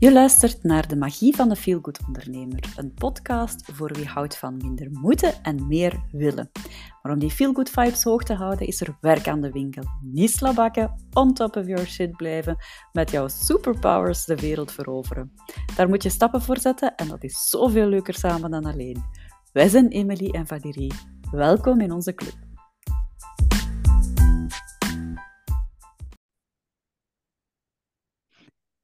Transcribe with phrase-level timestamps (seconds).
[0.00, 4.56] Je luistert naar De Magie van de Feelgood Ondernemer, een podcast voor wie houdt van
[4.56, 6.50] minder moeten en meer willen.
[7.02, 9.82] Maar om die feelgood vibes hoog te houden, is er werk aan de winkel.
[10.02, 12.56] Niet slabakken, on top of your shit blijven,
[12.92, 15.32] met jouw superpowers de wereld veroveren.
[15.76, 19.04] Daar moet je stappen voor zetten en dat is zoveel leuker samen dan alleen.
[19.52, 20.92] Wij zijn Emily en Valérie.
[21.30, 22.49] Welkom in onze club.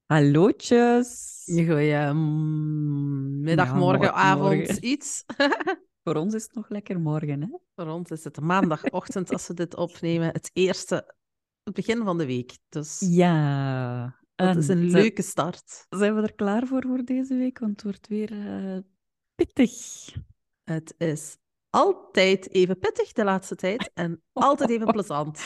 [0.06, 1.42] Hallootjes.
[1.46, 4.84] Goeiemiddag, Ja, morgen, mor- avond, morgen.
[4.86, 5.24] iets.
[6.04, 7.48] Voor ons is het nog lekker morgen, hè?
[7.74, 10.28] Voor ons is het maandagochtend als we dit opnemen.
[10.28, 11.14] Het eerste,
[11.62, 12.58] het begin van de week.
[12.68, 14.16] Dus Ja.
[14.34, 15.86] dat is een leuke start.
[15.88, 17.58] Zijn we er klaar voor voor deze week?
[17.58, 18.78] Want het wordt weer eh,
[19.34, 19.72] pittig.
[20.64, 21.36] Het is
[21.70, 25.40] altijd even pittig de laatste tijd en altijd even plezant.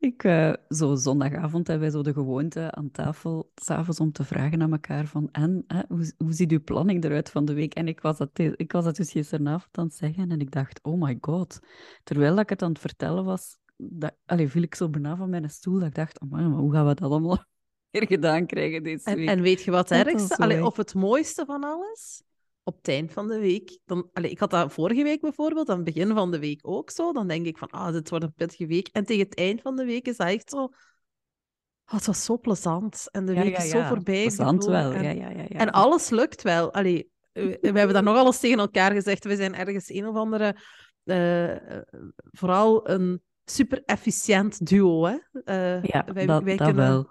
[0.00, 4.62] Ik, eh, zo zondagavond hebben wij zo de gewoonte aan tafel, s'avonds om te vragen
[4.62, 7.74] aan elkaar van en, hè, hoe, hoe ziet uw planning eruit van de week?
[7.74, 10.80] En ik was dat, ik was dat dus gisteravond aan het zeggen en ik dacht,
[10.82, 11.60] oh my god.
[12.04, 15.30] Terwijl dat ik het aan het vertellen was, dat, allee, viel ik zo bijna van
[15.30, 17.44] mijn stoel dat ik dacht, oh maar hoe gaan we dat allemaal
[17.90, 19.28] weer gedaan krijgen deze En, week?
[19.28, 22.22] en weet je wat het ergste, allee, of het mooiste van alles?
[22.62, 23.78] Op het eind van de week.
[23.84, 26.90] Dan, allee, ik had dat vorige week bijvoorbeeld, aan het begin van de week ook
[26.90, 27.12] zo.
[27.12, 28.88] Dan denk ik van, ah, dit wordt een pittige week.
[28.88, 30.62] En tegen het eind van de week is dat echt zo...
[30.62, 33.08] Oh, het was zo plezant.
[33.10, 33.88] En de Ja, week ja, is zo ja.
[33.88, 35.44] voorbij Plezant wel, En, ja, ja, ja.
[35.48, 35.58] ja.
[35.58, 36.72] en alles lukt wel.
[36.72, 39.24] Allee, we, we hebben dat nog alles tegen elkaar gezegd.
[39.24, 40.56] We zijn ergens een of andere...
[41.04, 41.82] eh, eh,
[42.30, 45.16] vooral een super efficiënt duo, hè.
[45.44, 47.10] Eh, Ja, wij, dat, wij dat kunnen, wel.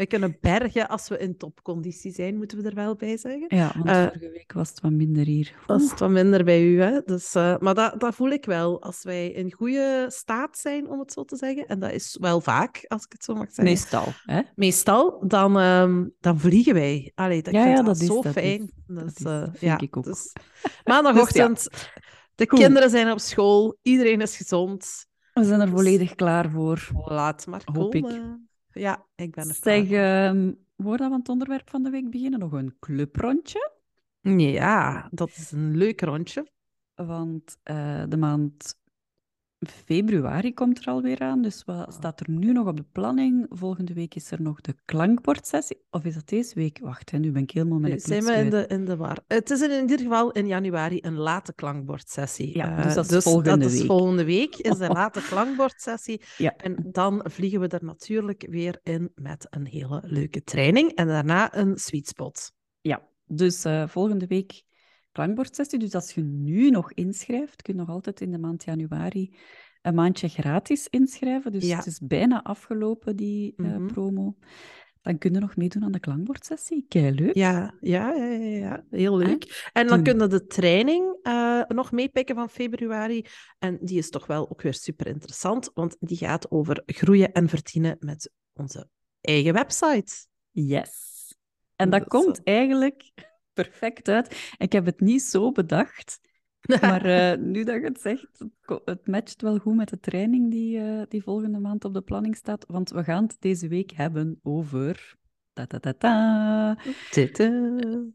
[0.00, 3.44] Wij kunnen bergen als we in topconditie zijn, moeten we er wel bij zeggen.
[3.48, 5.54] Ja, want Eh, vorige week was het wat minder hier.
[5.66, 7.00] Is het wat minder bij u, hè.
[7.04, 8.82] Dus, eh, maar dat, dat voel ik wel.
[8.82, 12.40] Als wij in goede staat zijn, om het zo te zeggen, en dat is wel
[12.40, 13.64] vaak, als ik het zo mag zeggen.
[13.64, 14.40] Meestal, hè?
[14.54, 17.12] Meestal, dan, ehm, dan vliegen wij.
[17.14, 18.70] Allee, dat, Ja, dat, dat is- zo dat is- fijn.
[18.86, 20.04] dat Dus, is- dat vind ja, ik ook.
[20.04, 20.32] Dus,
[20.84, 21.68] maandagochtend,
[22.34, 22.58] de Goed.
[22.58, 25.06] kinderen zijn op school, iedereen is gezond.
[25.32, 26.88] We zijn er Dus- volledig klaar voor.
[27.04, 28.06] Laat maar Hoop ik.
[28.72, 32.10] Ja, ik ben er Zeg, klaar ehm voordat we aan het onderwerp van de week
[32.10, 33.72] beginnen, nog een clubrondje.
[34.22, 36.46] Ja, dat is een leuk rondje.
[36.94, 38.79] Want eh, de maand
[39.68, 41.42] februari komt er alweer aan.
[41.42, 43.46] Dus wat staat er nu nog op de planning?
[43.50, 45.76] Volgende week is er nog de klankbordsessie.
[45.90, 46.78] Of is dat deze week?
[46.82, 49.18] Wacht, hè, nu ben ik helemaal met de zijn we in de, in de war.
[49.26, 52.56] Het is in ieder geval in januari een late klankbordsessie.
[52.56, 53.86] Ja, Eh, dus dat is volgende dat is week.
[53.86, 56.20] volgende week, is de late klankbordsessie.
[56.36, 56.56] Ja.
[56.56, 60.90] En dan vliegen we er natuurlijk weer in met een hele leuke training.
[60.94, 62.52] En daarna een sweet spot.
[62.80, 64.62] Ja, dus eh, volgende week
[65.12, 65.78] klankbordsessie.
[65.78, 69.36] Dus als je nu nog inschrijft, kun je nog altijd in de maand januari
[69.82, 71.52] een maandje gratis inschrijven.
[71.52, 71.76] Dus Ja.
[71.76, 73.86] het is bijna afgelopen, die eh, Mhm.
[73.86, 74.36] promo.
[75.02, 76.84] Dan kun je nog meedoen aan de klankbordsessie.
[76.88, 77.34] Kei leuk.
[77.34, 78.84] Ja, ja, ja, ja, ja.
[78.90, 79.70] heel leuk.
[79.72, 83.24] En dan kunnen de training eh, nog meepikken van februari.
[83.58, 87.48] En die is toch wel ook weer super interessant, want die gaat over groeien en
[87.48, 88.88] verdienen met onze
[89.20, 90.26] eigen website.
[90.50, 91.18] Yes.
[91.76, 93.10] En dat Dat, komt eigenlijk
[93.52, 94.54] perfect uit.
[94.58, 96.20] Ik heb het niet zo bedacht,
[96.80, 98.44] maar eh, nu dat je het zegt,
[98.84, 102.36] het, matcht wel goed met de training die, eh, die volgende maand op de planning
[102.36, 102.64] staat.
[102.68, 105.18] Want we gaan het deze week hebben over...
[105.52, 106.78] Ta -ta -ta -ta.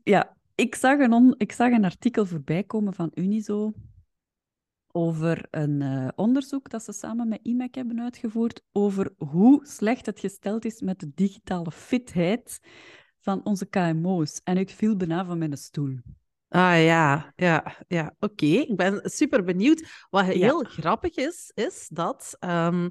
[0.04, 3.74] Ja, ik zag, een on- ik zag een artikel voorbij komen van Unizo
[4.96, 10.20] over een eh, onderzoek dat ze samen met IMEC hebben uitgevoerd over hoe slecht het
[10.20, 12.60] gesteld is met de digitale fitheid
[13.26, 14.42] van onze KMO's.
[14.44, 15.98] En ik viel bijna van mijn stoel.
[16.50, 18.16] Ah ja, ja, ja.
[18.20, 20.06] Oké, ik ben super benieuwd.
[20.10, 22.36] Wat heel grappig is, is dat.
[22.40, 22.90] ehm,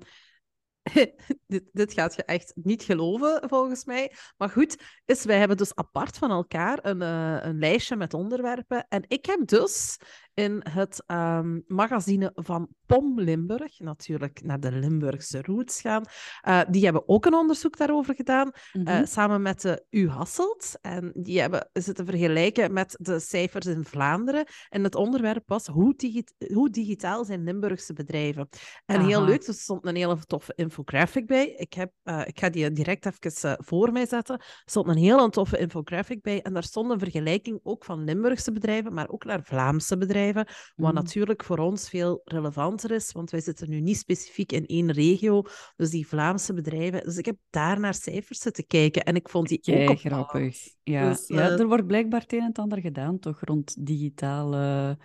[1.46, 4.12] dit, dit gaat je echt niet geloven, volgens mij.
[4.36, 8.86] Maar goed, is, wij hebben dus apart van elkaar een, eh, een lijstje met onderwerpen.
[8.88, 9.96] En ik heb dus
[10.34, 16.04] in het ehm, magazine van POM Limburg, natuurlijk naar de Limburgse roots gaan,
[16.40, 18.50] eh, die hebben ook een onderzoek daarover gedaan.
[18.72, 18.86] Mhm.
[18.86, 20.78] Eh, samen met de U Hasselt.
[20.80, 24.46] En die hebben zitten vergelijken met de cijfers in Vlaanderen.
[24.68, 28.48] En het onderwerp was hoe, digi- hoe digitaal zijn Limburgse bedrijven.
[28.86, 31.48] En heel leuk, er stond een hele toffe infographic bij.
[31.56, 34.38] Ik, heb, eh, ik ga die direct even voor mij zetten.
[34.38, 36.42] Er stond een hele toffe infographic bij.
[36.42, 40.23] En daar stond een vergelijking ook van Limburgse bedrijven, maar ook naar Vlaamse bedrijven.
[40.32, 40.46] Wat
[40.88, 40.94] Mm.
[40.94, 45.42] natuurlijk voor ons veel relevanter is, want wij zitten nu niet specifiek in één regio.
[45.76, 47.04] Dus die Vlaamse bedrijven.
[47.04, 50.56] Dus ik heb daar naar cijfers zitten kijken en ik vond die ook grappig.
[50.82, 53.86] Ja, Dus, ja, eh, er wordt blijkbaar het een en het ander gedaan, toch, rond
[53.86, 54.96] digitale...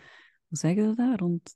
[0.48, 0.98] Hoe zeg je dat?
[0.98, 1.18] daar?
[1.18, 1.56] Rond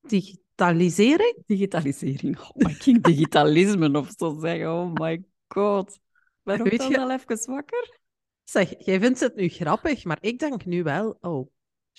[0.00, 1.42] Digitalisering?
[1.46, 2.38] digitalisering.
[2.40, 4.72] Oh, maar ik ging digitalisme of zo zeggen.
[4.72, 5.98] Oh my god.
[6.42, 7.98] Ben Weet dan je- wel even wakker?
[8.44, 11.50] Zeg, jij vindt het nu grappig, maar ik denk nu wel, oh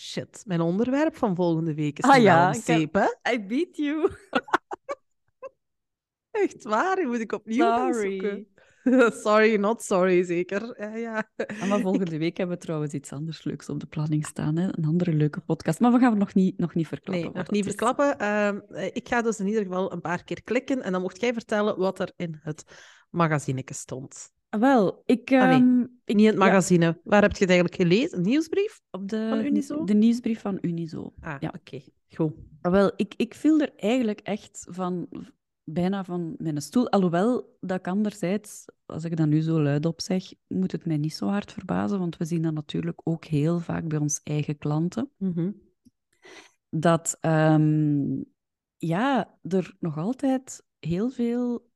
[0.01, 3.33] shit, mijn onderwerp van volgende week is ah, ja, zeep, hè?
[3.33, 4.09] I beat you.
[6.31, 8.47] Echt waar, die moet ik opnieuw zoeken.
[9.23, 10.81] sorry, not sorry, zeker.
[10.81, 11.29] Ja, ja.
[11.35, 14.57] Ah, maar volgende week hebben we trouwens iets anders leuks op de planning staan.
[14.57, 14.77] Hè?
[14.77, 15.79] Een andere leuke podcast.
[15.79, 17.25] Maar we gaan het nog niet, nog niet verklappen.
[17.25, 18.19] Nee, nog niet verklappen.
[18.19, 18.59] Ehm,
[18.93, 21.77] ik ga dus in ieder geval een paar keer klikken en dan mocht jij vertellen
[21.77, 22.63] wat er in het
[23.09, 24.31] magazineke stond.
[24.59, 25.31] Wel, ik...
[25.31, 26.99] Ah, ehm, ik niet het magazine.
[27.03, 28.17] Waar heb je het eigenlijk gelezen?
[28.17, 29.83] Een nieuwsbrief Op de, van Unizo?
[29.83, 31.13] De nieuwsbrief van Unizo.
[31.19, 31.53] Ah, ja.
[31.59, 31.81] oké.
[32.09, 32.33] Goed.
[32.61, 35.07] Ah, wel, ik, ik viel er eigenlijk echt van,
[35.63, 36.89] bijna van mijn stoel.
[36.89, 40.97] Alhoewel dat ik anderzijds, als ik dat nu zo luid op zeg, moet het mij
[40.97, 44.57] niet zo hard verbazen, want we zien dat natuurlijk ook heel vaak bij ons eigen
[44.57, 45.09] klanten.
[45.17, 45.51] Mhm.
[46.69, 48.25] Dat um,
[48.77, 51.70] ja, er nog altijd heel veel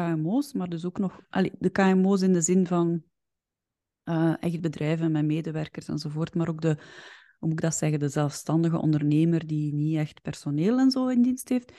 [0.00, 3.02] KMO's, maar dus ook nog allee, de KMO's in de zin van
[4.04, 6.74] uh, echt bedrijven met medewerkers enzovoort, maar ook de,
[7.38, 11.22] hoe moet ik dat zeggen, de zelfstandige ondernemer die niet echt personeel en zo in
[11.22, 11.72] dienst heeft,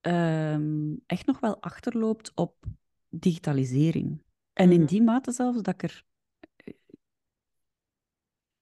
[0.00, 2.66] um, echt nog wel achterloopt op
[3.08, 4.22] digitalisering.
[4.52, 4.88] En in mhm.
[4.88, 6.04] die mate zelfs dat ik er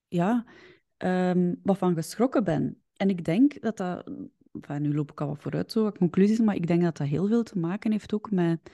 [0.08, 0.44] ja,
[0.96, 2.82] um, wat van geschrokken ben.
[2.96, 4.10] En ik denk dat dat
[4.52, 7.26] enfin, nu loop ik al wat vooruit, zo, conclusies, maar ik denk dat dat heel
[7.26, 8.70] veel te maken heeft ook met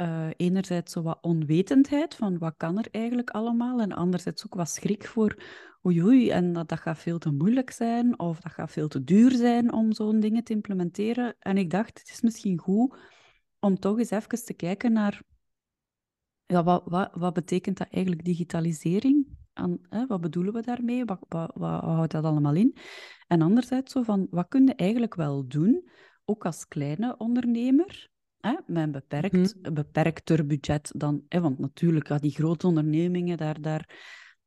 [0.00, 4.68] uh, enerzijds zo wat onwetendheid van wat kan er eigenlijk allemaal, en anderzijds ook wat
[4.68, 5.42] schrik voor
[5.86, 9.04] oei oei, en dat, dat gaat veel te moeilijk zijn, of dat gaat veel te
[9.04, 11.36] duur zijn om zo'n dingen te implementeren.
[11.38, 12.96] En ik dacht, het is misschien goed
[13.58, 15.22] om toch eens even te kijken naar
[16.46, 19.33] ja, wat, wat, wat betekent dat eigenlijk digitalisering?
[19.54, 21.04] Aan, hè, wat bedoelen we daarmee?
[21.04, 22.76] Wat, wat, wat, houdt dat allemaal in?
[23.26, 25.88] En anderzijds zo van, wat kun je eigenlijk wel doen,
[26.24, 28.08] ook als kleine ondernemer,
[28.40, 31.24] hè, met een beperkt, mm beperkter budget dan...
[31.28, 33.88] Hè, want natuurlijk, ja, die grote ondernemingen, daar, daar,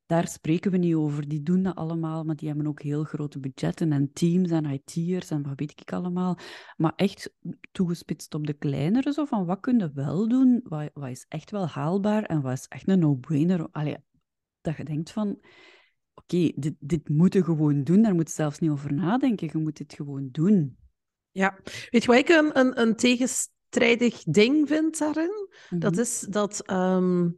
[0.06, 1.28] daar spreken we niet over.
[1.28, 5.30] Die doen dat allemaal, maar die hebben ook heel grote budgetten en teams en IT'ers
[5.30, 6.38] en wat weet ik allemaal.
[6.78, 7.34] Maar echt
[7.72, 11.52] toegespitst op de kleinere, zo van wat kun je wel doen, wat, wat is echt
[11.52, 13.68] wel haalbaar en wat is echt een no-brainer.
[13.72, 13.98] Allee,
[14.68, 15.40] dat je denkt van,
[16.14, 19.58] oké, dit, dit moet je gewoon doen, daar moet je zelfs niet over nadenken, je
[19.58, 20.78] moet dit gewoon doen.
[21.32, 21.60] Ja,
[21.90, 25.50] weet je wat ik een, een, een tegenstrijdig ding vind daarin?
[25.70, 26.02] Dat mhm.
[26.02, 27.30] is dat ehm,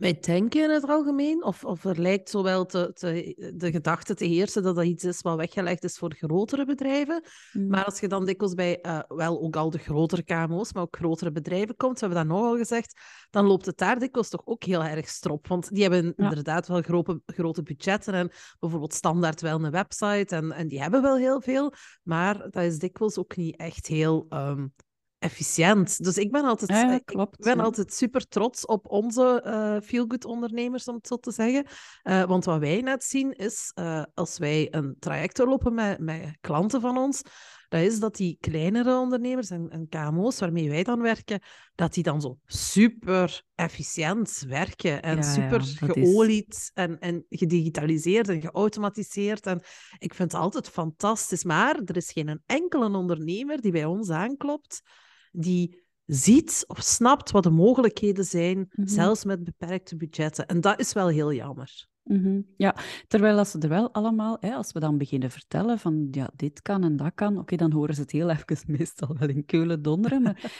[0.00, 4.24] wij denken in het algemeen, of, of er lijkt zowel te, te, de gedachte te
[4.24, 7.22] heersen dat dat iets is wat weggelegd is voor grotere bedrijven.
[7.52, 7.68] Mm.
[7.68, 10.96] Maar als je dan dikwijls bij uh, wel ook al de grotere KMO's, maar ook
[10.96, 13.00] grotere bedrijven komt, we hebben dat nogal gezegd,
[13.30, 15.46] dan loopt het daar dikwijls toch ook heel erg strop.
[15.46, 20.52] Want die hebben inderdaad wel grote, grote budgetten en bijvoorbeeld standaard wel een website en,
[20.52, 24.26] en die hebben wel heel veel, maar dat is dikwijls ook niet echt heel...
[24.30, 24.72] Um,
[25.20, 26.04] efficiënt.
[26.04, 30.24] Dus ik ben altijd, ja, klopt, ik ben altijd super trots op onze uh, feel-good
[30.24, 31.66] ondernemers, om het zo te zeggen.
[32.04, 36.36] Uh, want wat wij net zien is, uh, als wij een traject doorlopen met, met
[36.40, 37.22] klanten van ons,
[37.68, 41.40] dat is dat die kleinere ondernemers en, en KMO's waarmee wij dan werken,
[41.74, 49.46] dat die dan zo super efficiënt werken en super geolied en, en gedigitaliseerd en geautomatiseerd.
[49.46, 49.62] En
[49.98, 51.44] ik vind het altijd fantastisch.
[51.44, 54.82] Maar er is geen enkele ondernemer die bij ons aanklopt
[55.30, 58.88] die ziet of snapt wat de mogelijkheden zijn, mhm.
[58.88, 60.46] zelfs met beperkte budgetten.
[60.46, 61.88] En dat is wel heel jammer.
[62.02, 62.40] Mhm.
[62.56, 66.30] Ja, terwijl als ze er wel allemaal, hè, als we dan beginnen vertellen van ja,
[66.36, 69.44] dit kan en dat kan, oké, dan horen ze het heel even meestal wel in
[69.44, 70.52] keulen donderen, maar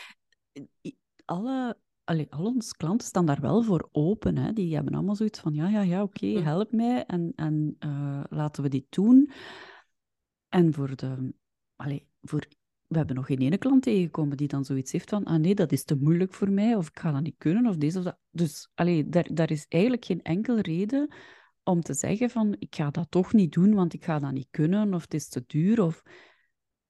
[1.24, 4.36] alle, allee, al onze klanten staan daar wel voor open.
[4.36, 4.52] Hè.
[4.52, 8.62] Die hebben allemaal zoiets van ja, ja, ja, oké, help mij en, en uh, laten
[8.62, 9.30] we dit doen.
[10.48, 11.34] En voor de,
[11.76, 12.46] allee, voor
[12.90, 15.72] we hebben nog geen ene klant tegengekomen die dan zoiets heeft van, ah nee, dat
[15.72, 18.18] is te moeilijk voor mij, of ik ga dat niet kunnen, of deze of dat.
[18.30, 21.14] Dus allee, daar, daar is eigenlijk geen enkele reden
[21.62, 24.48] om te zeggen van, ik ga dat toch niet doen, want ik ga dat niet
[24.50, 26.02] kunnen, of het is te duur, of...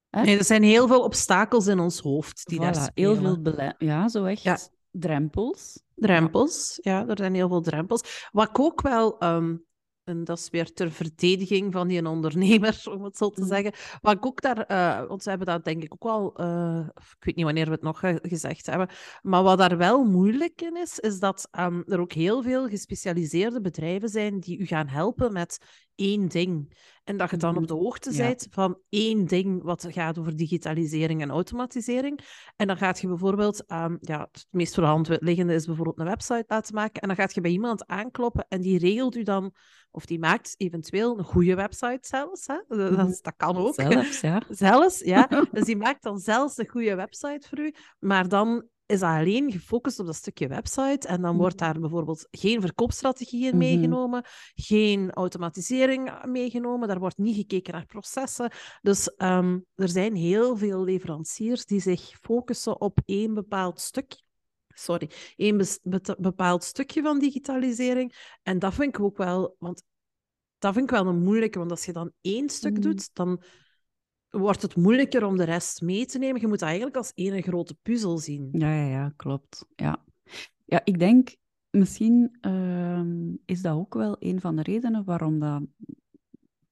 [0.09, 0.23] Hè?
[0.23, 3.11] Nee, er zijn heel veel obstakels in ons hoofd die daar spelen.
[3.11, 4.59] Heel veel beleid, ja, zo echt ja.
[4.90, 5.83] drempels.
[5.95, 8.28] Drempels, ja, er zijn heel veel drempels.
[8.33, 9.64] Wat ik ook wel um,
[10.11, 13.47] en dat is weer ter verdediging van die ondernemer, om het zo te mm.
[13.47, 13.73] zeggen.
[14.00, 17.25] Wat ik ook daar, uh, want ze hebben dat denk ik ook wel, uh, ik
[17.25, 18.88] weet niet wanneer we het nog gezegd hebben,
[19.23, 23.61] maar wat daar wel moeilijk in is, is dat um, er ook heel veel gespecialiseerde
[23.61, 25.59] bedrijven zijn die u gaan helpen met
[26.00, 26.78] één ding.
[27.04, 27.83] En dat je dan op de mhm.
[27.83, 32.21] hoogte bent van één ding wat gaat over digitalisering en automatisering.
[32.57, 35.99] En dan gaat je bijvoorbeeld, um, ja, het meest voor de hand liggende is bijvoorbeeld
[35.99, 37.02] een website laten maken.
[37.02, 39.54] En dan gaat je bij iemand aankloppen en die regelt u dan,
[39.90, 42.47] of die maakt eventueel een goede website zelfs.
[42.47, 42.62] Hè?
[42.69, 43.07] Dat, mhm.
[43.07, 43.75] dat kan ook.
[43.75, 44.42] Zelfs, ja.
[44.66, 45.26] zelfs, ja.
[45.52, 47.75] dus die maakt dan zelfs een goede website voor u.
[47.99, 51.09] Maar dan is alleen gefocust op dat stukje website.
[51.09, 53.59] En dan wordt daar bijvoorbeeld geen verkoopstrategie in Mhm.
[53.59, 58.50] meegenomen, geen automatisering meegenomen, daar wordt niet gekeken naar processen.
[58.82, 64.23] Dus ehm, er zijn heel veel leveranciers die zich focussen op één bepaald stuk.
[64.75, 65.61] Sorry, één
[66.18, 68.37] bepaald stukje van digitalisering.
[68.42, 69.82] En dat vind ik ook wel, want
[70.59, 72.80] dat vind ik wel een moeilijke, want als je dan één stuk Mhm.
[72.80, 73.42] doet, dan
[74.30, 76.40] wordt het moeilijker om de rest mee te nemen.
[76.40, 78.49] Je moet dat eigenlijk als één grote puzzel zien.
[78.52, 79.66] Ja, ja, ja, klopt.
[79.76, 80.04] Ja,
[80.64, 81.37] ja ik denk
[81.70, 85.62] misschien ehm, is dat ook wel een van de redenen waarom dat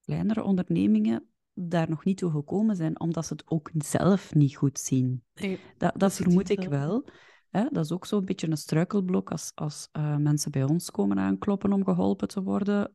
[0.05, 4.79] kleinere ondernemingen daar nog niet toe gekomen zijn, omdat ze het ook zelf niet goed
[4.79, 5.23] zien.
[5.35, 6.71] Nee, Dat, dat vermoed ik wel.
[6.71, 7.05] wel.
[7.51, 7.67] Hè?
[7.71, 11.73] Dat is ook zo'n beetje een struikelblok als, als eh, mensen bij ons komen aankloppen
[11.73, 12.95] om geholpen te worden.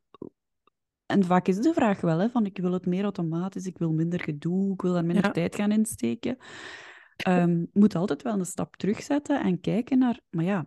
[1.13, 3.91] En vaak is de vraag wel, hè, van ik wil het meer automatisch, ik wil
[3.91, 5.31] minder gedoe, ik wil daar minder Ja.
[5.31, 6.37] tijd gaan insteken.
[7.15, 10.65] Ehm, je moet altijd wel een stap terugzetten en kijken naar, maar ja,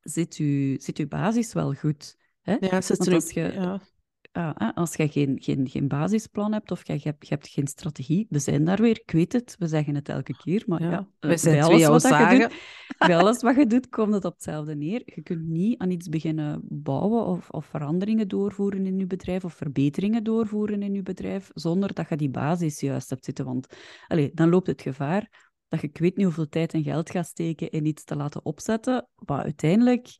[0.00, 2.16] zit uw, zit uw basis wel goed?
[2.42, 2.56] Hè?
[2.60, 3.80] Ja, als je, ja.
[4.34, 7.66] Hè, als je geen, geen, geen basisplan hebt of je, je hebt, je hebt geen
[7.66, 10.90] strategie, we zijn daar weer, ik weet het, we zeggen het elke keer, maar ja,
[10.90, 12.54] Ja, eh, zijn bij alles wat je doet,
[12.98, 15.02] bij alles wat je doet, komt het op hetzelfde neer.
[15.04, 19.54] Je kunt niet aan iets beginnen bouwen of, of veranderingen doorvoeren in je bedrijf of
[19.54, 23.44] verbeteringen doorvoeren in je bedrijf zonder dat je die basis juist hebt zitten.
[23.44, 23.66] Want
[24.06, 27.26] allee, dan loopt het gevaar dat je ik weet niet hoeveel tijd en geld gaat
[27.26, 30.18] steken in iets te laten opzetten, wat uiteindelijk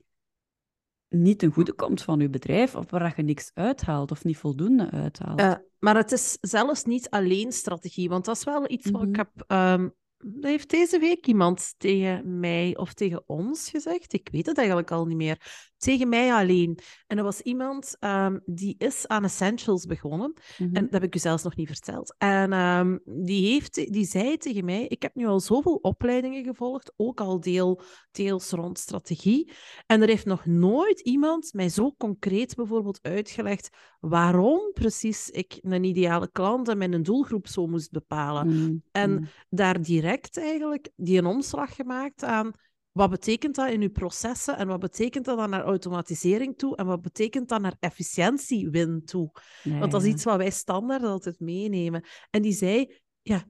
[1.15, 4.91] niet ten goede komt van je bedrijf of waar je niks uithaalt of niet voldoende
[4.91, 5.41] uithaalt.
[5.41, 9.09] Eh, maar het is zelfs niet alleen strategie, want dat is wel iets wat ik
[9.09, 9.17] Mhm.
[9.19, 9.31] heb.
[9.47, 14.13] ehm, dat heeft deze week iemand tegen mij of tegen ons gezegd.
[14.13, 15.73] Ik weet het eigenlijk al niet meer.
[15.85, 16.79] Tegen mij alleen.
[17.07, 20.33] En dat was iemand ehm, die is aan Essentials begonnen.
[20.59, 20.75] Mhm.
[20.75, 22.15] En dat heb ik u zelfs nog niet verteld.
[22.19, 26.93] En ehm, die, heeft, die zei tegen mij: Ik heb nu al zoveel opleidingen gevolgd,
[26.97, 29.53] ook al deel, deels rond strategie.
[29.87, 33.69] En er heeft nog nooit iemand mij zo concreet bijvoorbeeld uitgelegd
[34.01, 38.47] waarom precies ik een ideale klant en mijn doelgroep zo moest bepalen.
[38.47, 39.29] Mm, En mm.
[39.49, 42.53] daar direct eigenlijk die een omslag gemaakt aan
[42.95, 46.87] wat betekent dat in uw processen en wat betekent dat dan naar automatisering toe en
[46.87, 49.31] wat betekent dat naar efficiëntiewin toe.
[49.63, 52.05] Want dat is iets wat wij standaard altijd meenemen.
[52.31, 53.45] En die zei, ja, er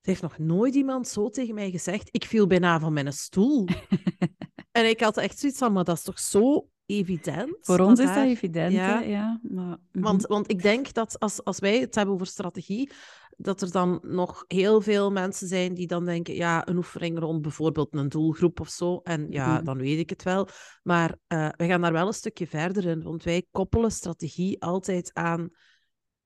[0.00, 3.68] heeft nog nooit iemand zo tegen mij gezegd, ik viel bijna van mijn stoel.
[4.78, 7.56] en ik had echt zoiets van, maar dat is toch zo evident?
[7.60, 8.98] Voor ons is daar- dat evident, ja.
[8.98, 9.40] hè, ja.
[9.42, 10.04] Maar, mhm.
[10.04, 12.90] want, want ik denk dat als, als wij het hebben over strategie,
[13.36, 17.42] dat er dan nog heel veel mensen zijn die dan denken, ja, een oefening rond
[17.42, 19.00] bijvoorbeeld een doelgroep of zo.
[19.02, 19.64] En ja, Mhm.
[19.64, 20.48] dan weet ik het wel.
[20.82, 25.10] Maar eh, we gaan daar wel een stukje verder in, want wij koppelen strategie altijd
[25.14, 25.48] aan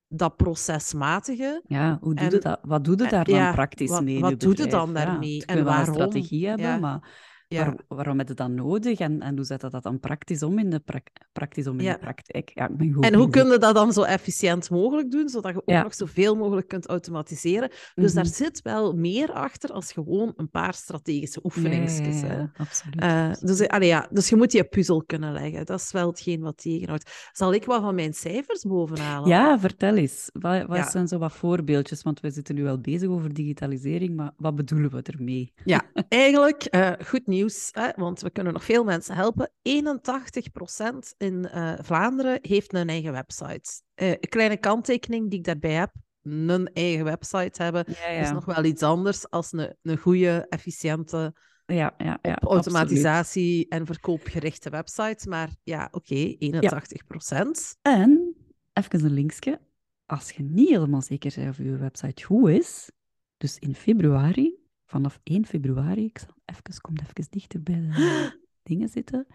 [0.07, 1.61] dat procesmatige.
[1.67, 2.59] Ja, hoe doe je dat?
[2.61, 4.83] Wat doe je daar dan ja, praktisch wat- mee wat je doe je bedrijf?
[4.83, 5.45] dan daarmee?
[5.45, 5.93] En waarom?
[5.93, 6.77] strategie hebben, Ja.
[6.77, 7.65] maar Ja.
[7.65, 10.59] waar- waarom heb je dat nodig en, en hoe zet je dat dan praktisch om
[10.59, 11.93] in de, prak- praktisch om in Ja.
[11.93, 12.51] de praktijk?
[12.53, 15.51] Ja, ik ben goed En hoe kun je dat dan zo efficiënt mogelijk doen, zodat
[15.53, 17.69] je ook nog zoveel mogelijk kunt automatiseren?
[17.95, 18.33] Dus daar Mhm.
[18.33, 22.21] zit wel meer achter als gewoon een paar strategische oefeningsjes.
[22.21, 22.45] Hè.
[22.57, 23.01] absoluut.
[23.01, 23.57] Eh, absoluut.
[23.57, 25.65] dus, allee, ja, dus je moet die puzzel kunnen leggen.
[25.65, 27.29] Dat is wel hetgeen wat tegenhoudt.
[27.31, 29.29] Zal ik wat van mijn cijfers bovenhalen?
[29.29, 30.29] Ja, vertel eens.
[30.33, 32.01] Wat, wat zijn zo wat voorbeeldjes?
[32.03, 35.53] Want we zitten nu wel bezig over digitalisering, maar wat bedoelen we ermee?
[35.65, 37.37] Ja, eigenlijk eh, goed nieuws,
[37.71, 39.51] hè, want we kunnen nog veel mensen helpen.
[39.61, 43.81] 81% in eh, Vlaanderen heeft een eigen website.
[43.93, 45.91] Eh, een kleine kanttekening die ik daarbij heb.
[46.23, 51.33] Een eigen website hebben Ja, is nog wel iets anders als een, een goede, efficiënte,
[51.65, 52.65] ja, ja, ja, op absoluut.
[52.65, 55.29] automatisatie en verkoopgerichte website.
[55.29, 57.77] Maar ja, oké, 81%.
[57.81, 58.35] En,
[58.73, 59.59] even een linkje,
[60.05, 62.91] als je niet helemaal zeker bent of je website goed is,
[63.37, 64.58] dus in februari,
[64.89, 69.27] vanaf 1 februari, ik zal even, kom even dichter bij de dingen zitten,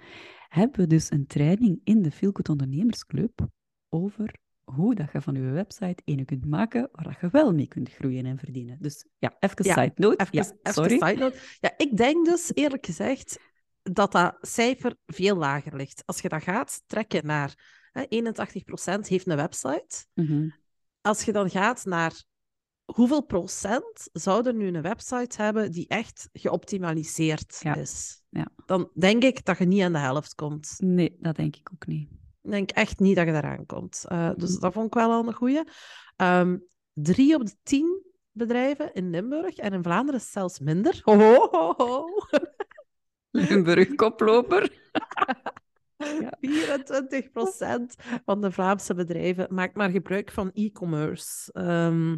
[0.49, 3.49] hebben we dus een training in de Feelgood Ondernemersclub
[3.89, 4.35] over
[4.65, 7.93] hoe dat je van je website ene kunt maken waar dat je wel mee kunt
[7.93, 8.77] groeien en verdienen.
[8.81, 10.23] Dus ja, even Ja, side note.
[10.23, 10.99] Even, ja, even sorry.
[10.99, 11.39] side note.
[11.61, 13.39] Ja, ik denk dus eerlijk gezegd
[13.83, 16.03] dat dat cijfer veel lager ligt.
[16.07, 17.55] Als je dat gaat trekken naar
[17.93, 20.07] hè, 81% heeft een website.
[20.15, 20.49] Mhm.
[21.01, 22.25] Als je dan gaat naar
[22.85, 28.47] hoeveel procent zou er nu een website hebben die echt geoptimaliseerd Ja, is, ja.
[28.67, 30.75] dan denk ik dat je niet aan de helft komt.
[30.79, 32.09] Nee, dat denk ik ook niet.
[32.43, 34.05] Ik denk echt niet dat je daaraan komt.
[34.09, 34.61] Eh, dus Mhm.
[34.61, 35.63] dat vond ik wel al een goeie.
[36.17, 36.59] Ehm,
[36.93, 41.01] drie op de tien bedrijven in Limburg en in Vlaanderen is zelfs minder.
[41.03, 42.07] Ho, ho, ho, ho.
[43.31, 44.73] Limburg koploper.
[46.21, 46.33] Ja.
[46.41, 51.53] 24% van de Vlaamse bedrijven maakt maar gebruik van e-commerce.
[51.53, 52.17] Ehm,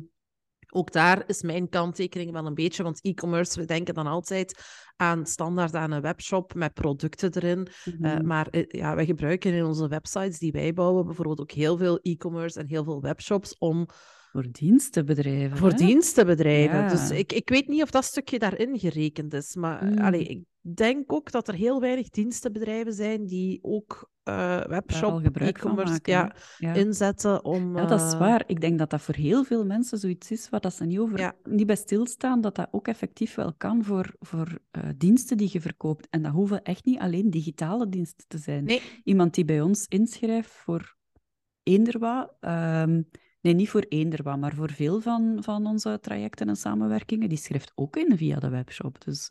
[0.73, 4.65] Ook daar is mijn kanttekening wel een beetje, want e-commerce, we denken dan altijd
[4.97, 7.69] aan standaard aan een webshop met producten erin.
[7.99, 11.77] Mm maar uh, ja, wij gebruiken in onze websites die wij bouwen bijvoorbeeld ook heel
[11.77, 13.87] veel e-commerce en heel veel webshops om
[14.33, 15.57] voor dienstenbedrijven.
[15.57, 15.77] Voor hè?
[15.77, 16.79] dienstenbedrijven.
[16.79, 16.89] Ja.
[16.89, 19.55] Dus ik, ik weet niet of dat stukje daarin gerekend is.
[19.55, 19.99] Maar mm.
[19.99, 20.45] allee, ik
[20.75, 26.75] denk ook dat er heel weinig dienstenbedrijven zijn die ook uh, webshop, e-commerce ja, ja.
[26.75, 27.77] inzetten om...
[27.77, 28.45] Ja, dat is waar.
[28.47, 31.35] Ik denk dat dat voor heel veel mensen zoiets is waar dat ze niet, over,
[31.43, 35.61] niet bij stilstaan, dat dat ook effectief wel kan voor, voor uh, diensten die je
[35.61, 36.07] verkoopt.
[36.11, 38.65] En dat hoeven echt niet alleen digitale diensten te zijn.
[38.65, 38.83] Nee.
[39.05, 40.97] Iemand die bij ons inschrijft voor
[41.63, 42.37] eender wat...
[42.41, 43.09] Um,
[43.41, 47.39] Nee, niet voor eender wat, maar voor veel van, van onze trajecten en samenwerkingen, die
[47.39, 49.05] schrijft ook in via de webshop.
[49.05, 49.31] Dus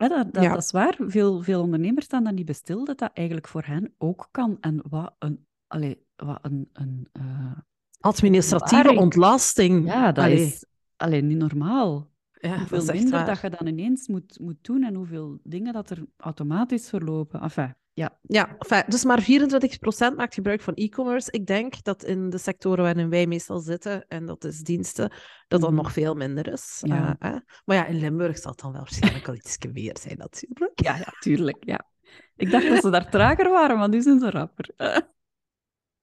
[0.00, 0.52] ja, dat, dat, ja.
[0.52, 0.96] dat, is waar.
[0.98, 4.58] Veel, veel ondernemers staan dan niet bestil dat dat eigenlijk voor hen ook kan.
[4.60, 5.46] En wat een...
[5.66, 7.52] Allez, wat een, een uh,
[8.00, 9.86] Administratieve ontlasting.
[9.86, 10.46] Ja, dat allee.
[10.46, 10.64] is
[10.96, 12.10] alleen niet normaal.
[12.32, 15.90] Ja, hoeveel dat minder dat je dan ineens moet, moet doen en hoeveel dingen dat
[15.90, 17.40] er automatisch verlopen.
[17.40, 21.30] Enfin, ja, ja enfin, dus maar 24% maakt gebruik van e-commerce.
[21.30, 25.12] Ik denk dat in de sectoren waarin wij meestal zitten, en dat is diensten,
[25.48, 25.76] dat dat mm.
[25.76, 26.82] nog veel minder is.
[26.86, 27.16] Ja.
[27.20, 30.80] Uh, maar ja, in Limburg zal het dan wel waarschijnlijk al iets meer zijn, natuurlijk.
[30.80, 31.64] Ja, ja, tuurlijk.
[31.64, 31.88] Ja.
[32.36, 34.70] Ik dacht dat ze daar trager waren, maar nu zijn ze rapper.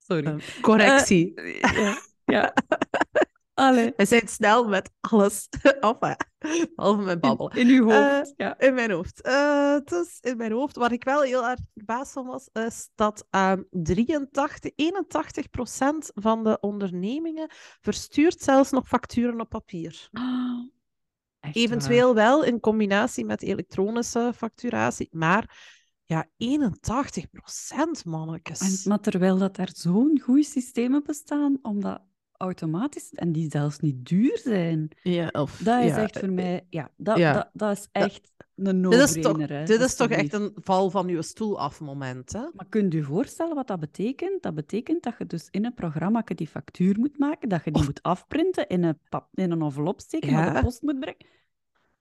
[0.07, 0.27] sorry.
[0.27, 1.41] Uh, correctie.
[1.41, 1.97] Uh, ja.
[2.25, 2.53] ja.
[3.57, 3.93] Allee.
[3.95, 5.47] We zijn snel met alles.
[5.79, 6.15] enfin,
[6.75, 7.55] behalve met babbelen.
[7.55, 8.59] In, in uw hoofd, uh, ja.
[8.59, 9.25] In mijn hoofd.
[9.25, 13.27] Uh, dus in mijn hoofd, waar ik wel heel erg verbaasd van was, is dat
[13.31, 20.09] um, 83, 81 procent van de ondernemingen verstuurt zelfs nog facturen op papier.
[20.11, 20.69] Oh,
[21.51, 28.83] Eventueel wel in combinatie met elektronische facturatie, maar ja, 81 procent, mannetjes.
[28.83, 32.01] En, maar terwijl dat er zo'n goede systemen bestaan om dat
[32.37, 34.89] automatisch en die zelfs niet duur zijn.
[35.01, 37.33] Ja, of, dat is ja, echt voor mij, ja, dat, ja.
[37.33, 39.07] dat, dat is echt een no-brainer.
[39.07, 42.33] Dit is toch, dit is toch echt een val van je stoel af moment.
[42.33, 42.41] Hè?
[42.53, 44.43] Maar kunt u voorstellen wat dat betekent?
[44.43, 47.81] Dat betekent dat je dus in een programma die factuur moet maken, dat je die
[47.81, 47.87] of...
[47.87, 51.25] moet afprinten, in een, pap, in een envelop steken, naar de post moet brengen.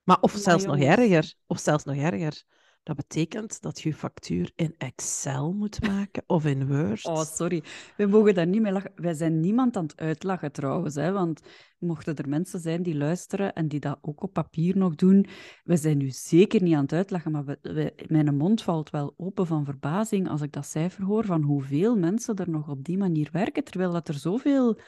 [0.03, 1.35] Maar of zelfs nog erger.
[1.47, 2.43] Of zelfs nog erger.
[2.87, 7.05] Dat betekent dat je je factuur in Excel moet maken of in Word.
[7.05, 7.63] Oh, sorry.
[7.97, 8.93] We mogen daar niet mee lachen.
[8.95, 10.95] Wij zijn niemand aan het uitlachen trouwens.
[10.95, 11.13] Hè?
[11.13, 11.41] Want
[11.79, 15.27] mochten er mensen zijn die luisteren en die dat ook op papier nog doen,
[15.65, 19.15] we zijn nu zeker niet aan het uitlachen, maar we, we, mijn mond valt wel
[19.17, 22.99] open van verbazing als ik dat cijfer hoor van hoeveel mensen er nog op die
[22.99, 24.81] manier werken, terwijl dat er zoveel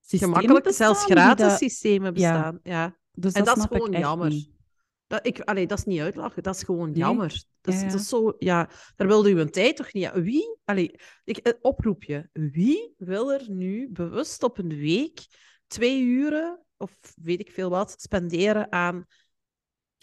[0.00, 1.58] systemen Gemakkelijk, bestaan, zelfs gratis dat...
[1.58, 2.58] systemen bestaan.
[2.62, 2.72] Ja.
[2.72, 2.96] ja.
[3.12, 4.28] Dus en dat, dat is gewoon jammer.
[4.28, 4.50] Niet.
[5.12, 6.98] Dat, ik, allee, dat is niet uitlachen, dat is gewoon nee.
[6.98, 7.44] jammer.
[7.60, 7.92] Dat is, ja, ja.
[7.92, 10.22] dat is zo, ja, daar wilde u een tijd toch niet aan.
[10.22, 10.94] Wie, allee,
[11.24, 15.26] ik, een oproepje, wie wil er nu bewust op een week
[15.66, 19.06] twee uren, of weet ik veel wat, spenderen aan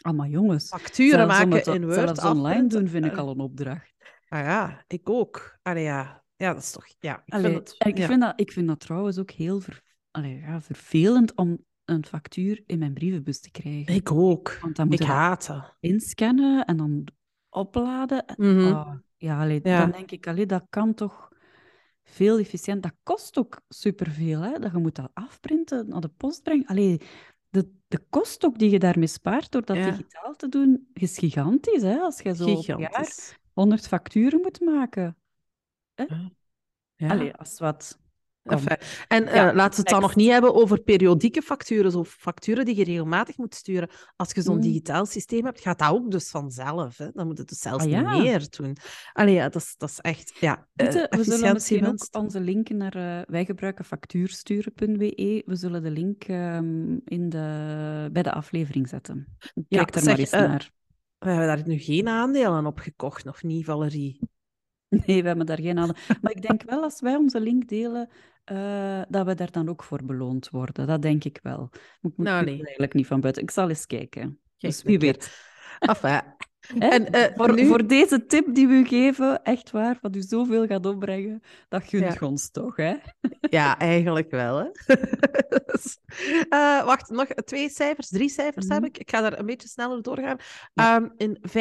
[0.02, 1.93] Ah, maar jongens, facturen maken het, in Word?
[1.93, 3.93] Zelfs online doen vind ik al een opdracht.
[4.28, 5.60] Ah ja, ik ook.
[5.62, 6.24] Allee, ja.
[6.36, 6.86] ja, dat is toch...
[7.00, 8.08] Ja, ik, allee, vind, het, ik, ja.
[8.08, 12.63] vind dat, ik vind dat trouwens ook heel ver, allee, ja, vervelend om een factuur
[12.65, 13.93] in mijn brievenbus te krijgen.
[13.93, 14.58] Ik ook.
[14.62, 15.75] Want dan moet ik haat.
[15.80, 17.08] Inscannen en dan
[17.49, 18.23] opladen.
[18.36, 18.71] Mm -hmm.
[18.71, 21.30] oh, ja, allee, ja, dan denk ik, allee, dat kan toch
[22.04, 22.84] veel efficiënt.
[22.84, 24.60] Dat kost ook superveel, hè?
[24.60, 26.65] Dat je moet dat afprinten, naar de post brengen.
[26.65, 27.02] Allee,
[27.49, 29.89] de, de kost ook die je daarmee spaart door dat ja.
[29.89, 31.99] digitaal te doen, is gigantisch, hè?
[31.99, 35.17] Als je zo jaar 100 facturen moet maken.
[35.93, 36.06] Hè?
[36.95, 37.10] Ja.
[37.10, 37.99] Allee, als wat...
[38.43, 42.10] Enfin, en ja, uh, laten we het dan nog niet hebben over periodieke facturen, of
[42.10, 43.89] facturen die je regelmatig moet sturen.
[44.15, 44.62] Als je zo'n mm.
[44.62, 46.97] digitaal systeem hebt, gaat dat ook dus vanzelf.
[46.97, 47.10] Hè?
[47.13, 48.13] Dan moet het dus zelfs ah, ja.
[48.13, 48.78] niet meer doen.
[49.13, 50.38] Allee, ja, dat, is, dat is echt...
[50.39, 52.97] Ja, uh, we zullen misschien ook onze link naar...
[52.97, 55.43] Uh, wij gebruiken factuursturen.be.
[55.45, 59.38] We zullen de link um, in de, bij de aflevering zetten.
[59.54, 60.71] Kijk ja, er zeg, maar eens naar.
[61.17, 64.19] We hebben daar nu geen aandelen op gekocht, nog niet, Valerie.
[65.06, 66.02] Nee, we hebben daar geen aandelen.
[66.21, 68.10] Maar ik denk wel, als wij onze link delen,
[68.52, 70.88] uh, dat we daar dan ook voor beloond worden.
[70.88, 71.69] Dat denk ik wel.
[71.73, 72.56] Ik moet nou, nee.
[72.56, 73.43] eigenlijk niet van buiten.
[73.43, 74.39] Ik zal eens kijken.
[74.58, 75.47] Kijk, dus wie weet.
[75.80, 76.21] Enfin.
[76.80, 77.65] En, uh, voor, nu...
[77.65, 81.84] voor, deze tip die we u geven, echt waar, wat u zoveel gaat opbrengen, dat
[81.84, 82.28] gunt ja.
[82.28, 82.95] ons toch, hè?
[83.49, 84.69] Ja, eigenlijk wel, hè?
[86.49, 88.84] uh, wacht, nog twee cijfers, drie cijfers mm -hmm.
[88.84, 88.97] heb ik.
[88.97, 90.38] Ik ga daar een beetje sneller doorgaan.
[90.73, 90.95] Ja.
[90.95, 91.52] Um, in 5%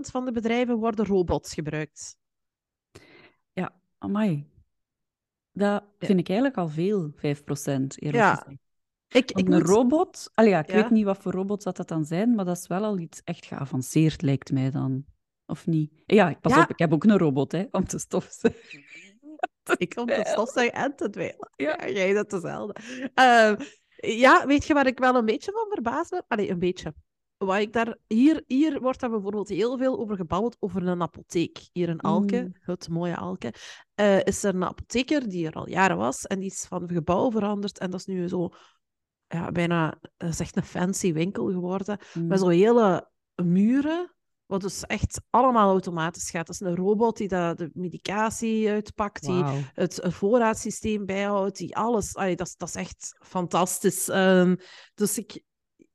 [0.00, 2.16] van de bedrijven worden robots gebruikt.
[3.98, 4.46] Amai.
[5.52, 8.34] Dat vind ik eigenlijk al veel, 5%, eerlijk ja.
[8.34, 8.60] gezegd.
[9.08, 9.68] Ik, ik een moet...
[9.68, 10.74] robot, allee, ja, ik ja.
[10.74, 13.20] weet niet wat voor robots dat, dat dan zijn, maar dat is wel al iets
[13.24, 15.04] echt geavanceerd, lijkt mij dan.
[15.46, 15.92] Of niet?
[16.06, 16.62] Ja, pas ja.
[16.62, 18.84] op, ik heb ook een robot hè, om te stofzuigen.
[19.76, 21.50] ik om te stofzuigen en te dweilen.
[21.56, 22.80] Ja, jij dat dezelfde.
[23.14, 23.66] Uh,
[24.00, 26.24] Ja, weet je waar ik wel een beetje van verbaasd ben?
[26.28, 26.94] Allee, een beetje.
[27.38, 31.68] Wat ik daar, hier, hier wordt daar bijvoorbeeld heel veel over gebabbeld, over een apotheek.
[31.72, 32.54] Hier in Alke, Mm.
[32.60, 33.54] het mooie Alke,
[33.94, 37.30] eh, is er een apotheker die er al jaren was en die is van gebouw
[37.30, 37.78] veranderd.
[37.78, 38.48] En dat is nu zo,
[39.26, 41.98] ja, bijna, echt een fancy winkel geworden.
[42.14, 42.26] Mm.
[42.26, 44.14] Met zo'n hele muren,
[44.46, 46.46] wat dus echt allemaal automatisch gaat.
[46.46, 51.76] Dat is een robot die dat, de medicatie uitpakt, die het eh, voorraadsysteem bijhoudt, die
[51.76, 52.14] alles.
[52.14, 54.08] Allee, dat, is, dat is echt fantastisch.
[54.08, 54.56] Ehm,
[54.94, 55.42] dus ik,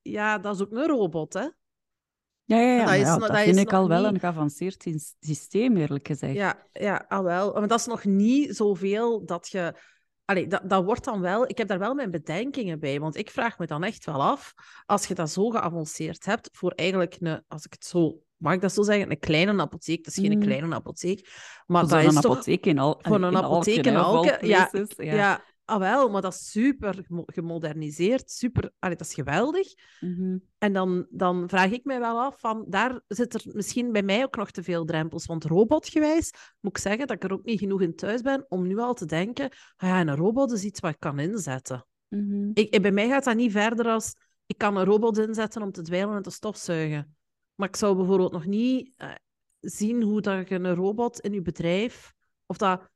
[0.04, 1.48] ja, dat is ook een robot, hè?
[2.46, 2.86] Ja, ja, ja.
[2.86, 5.78] dat is ja, dat dat vind is ik al wel niet- een geavanceerd sys- systeem,
[5.78, 6.34] eerlijk gezegd.
[6.34, 7.54] Ja, ja, ah wel.
[7.54, 9.74] Maar dat is nog niet zoveel dat je.
[10.26, 11.50] Allee, dat, dat wordt dan wel.
[11.50, 13.00] Ik heb daar wel mijn bedenkingen bij.
[13.00, 14.54] Want ik vraag me dan echt wel af.
[14.86, 16.50] Als je dat zo geavanceerd hebt.
[16.52, 17.44] voor eigenlijk een.
[17.48, 18.20] Als ik het zo.
[18.38, 19.12] Mag ik dat zo zeggen?
[19.12, 20.04] Een kleine apotheek.
[20.04, 20.44] Dat is geen Mm.
[20.44, 21.30] kleine apotheek.
[21.66, 22.26] Maar dat is toch.
[22.32, 25.44] apotheek in, al, voor in een apotheek Alken, in of all Alken, Ja, ja.
[25.66, 28.32] Ah wel, maar dat is super gemo- gemoderniseerd.
[28.32, 28.72] Super.
[28.80, 29.68] Allee, dat is geweldig.
[30.00, 30.38] Mhm.
[30.58, 34.24] En dan, dan vraag ik mij wel af, van, daar zit er misschien bij mij
[34.24, 35.26] ook nog te veel drempels.
[35.26, 38.68] Want robotgewijs moet ik zeggen dat ik er ook niet genoeg in thuis ben om
[38.68, 41.86] nu al te denken, ah ja, een robot is iets wat ik kan inzetten.
[42.08, 42.50] Mhm.
[42.54, 45.82] Ik, bij mij gaat dat niet verder als, ik kan een robot inzetten om te
[45.82, 47.16] dweilen en te stofzuigen.
[47.56, 49.12] Maar ik zou bijvoorbeeld nog niet eh,
[49.60, 52.14] zien hoe dat je een robot in je bedrijf,
[52.46, 52.92] of dat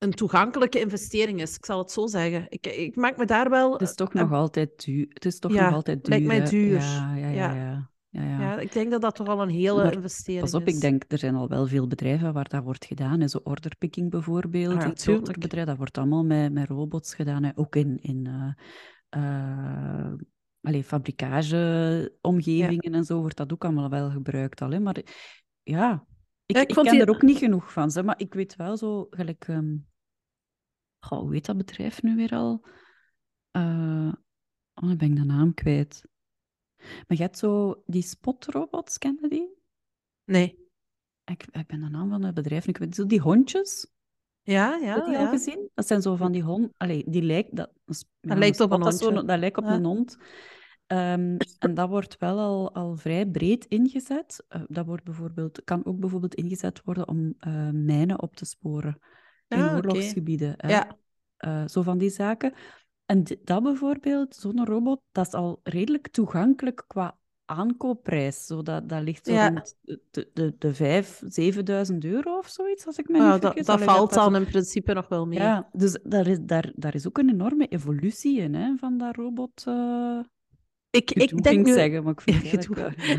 [0.00, 1.56] een toegankelijke investering is.
[1.56, 2.46] Ik zal het zo zeggen.
[2.48, 3.72] Ik, ik maak me daar wel...
[3.72, 5.06] Het is toch eh, nog altijd duur.
[5.08, 6.10] Het is toch ja, nog altijd duur.
[6.18, 6.78] lijkt mij duur.
[6.78, 7.54] Ja, ja, ja.
[7.54, 7.90] Ja.
[8.22, 8.40] ja.
[8.40, 10.74] ja, ik denk dat dat toch wel een hele Maar investering Pas op, is.
[10.74, 13.28] ik denk, er zijn al wel veel bedrijven waar dat wordt gedaan.
[13.28, 14.88] Zo orderpicking bijvoorbeeld, Ah
[15.38, 17.42] bedrijven, dat wordt allemaal met, met robots gedaan.
[17.42, 17.50] hè.
[17.54, 18.26] Ook in, in
[19.10, 20.12] eh,
[20.60, 24.70] allee, fabrikageomgevingen en zo wordt dat ook allemaal wel gebruikt al.
[24.70, 24.80] Hè.
[24.80, 24.96] Maar
[25.62, 26.04] ja,
[26.46, 27.90] ik, ik ik vond ken die- er ook niet genoeg van.
[27.90, 29.44] Zeg, maar ik weet wel zo, gelijk...
[29.48, 29.74] ehm,
[31.00, 32.66] goh, hoe heet dat bedrijf nu weer al?
[33.50, 34.12] Eh,
[34.74, 36.02] oh, dan ben ik de naam kwijt.
[36.76, 39.48] Maar je hebt zo die spotrobots, ken je die?
[40.24, 40.68] Nee.
[41.24, 42.94] Ik, ik ben de naam van het bedrijf niet kwijt.
[42.94, 43.90] Zo die hondjes,
[44.42, 45.70] Ja, heb ja, je die al gezien?
[45.74, 46.72] Dat zijn zo van die hond...
[46.76, 47.56] Allee, die lijkt...
[47.56, 49.26] Dat, dat ja, lijkt op een dat zo'n- hondje.
[49.26, 49.74] Dat lijkt op Ja.
[49.74, 50.16] een hond.
[50.86, 54.44] En dat wordt wel al, al vrij breed ingezet.
[54.48, 58.98] Eh, dat wordt bijvoorbeeld, kan ook bijvoorbeeld ingezet worden om eh, mijnen op te sporen
[59.50, 60.54] in Ah, oorlogsgebieden.
[60.56, 60.68] Hè?
[60.68, 60.98] Ja.
[61.36, 62.52] Eh, zo van die zaken.
[63.06, 68.46] En dat bijvoorbeeld, zo'n robot, dat is al redelijk toegankelijk qua aankoopprijs.
[68.46, 69.48] Zo dat, dat ligt zo Ja.
[69.48, 69.76] rond
[70.10, 73.66] de, de, de 5.000, 7.000 euro of zoiets, als ik me Ah, niet dat, vergis.
[73.66, 75.38] dat Allee, valt dat dan in principe nog wel mee.
[75.38, 79.16] Ja, dus daar is, daar, daar is ook een enorme evolutie in, hè, van dat
[79.16, 79.64] robot...
[79.66, 80.20] eh
[80.90, 81.72] Ik, ik denk nu...
[81.72, 82.68] zeggen, maar ik vind Ja, het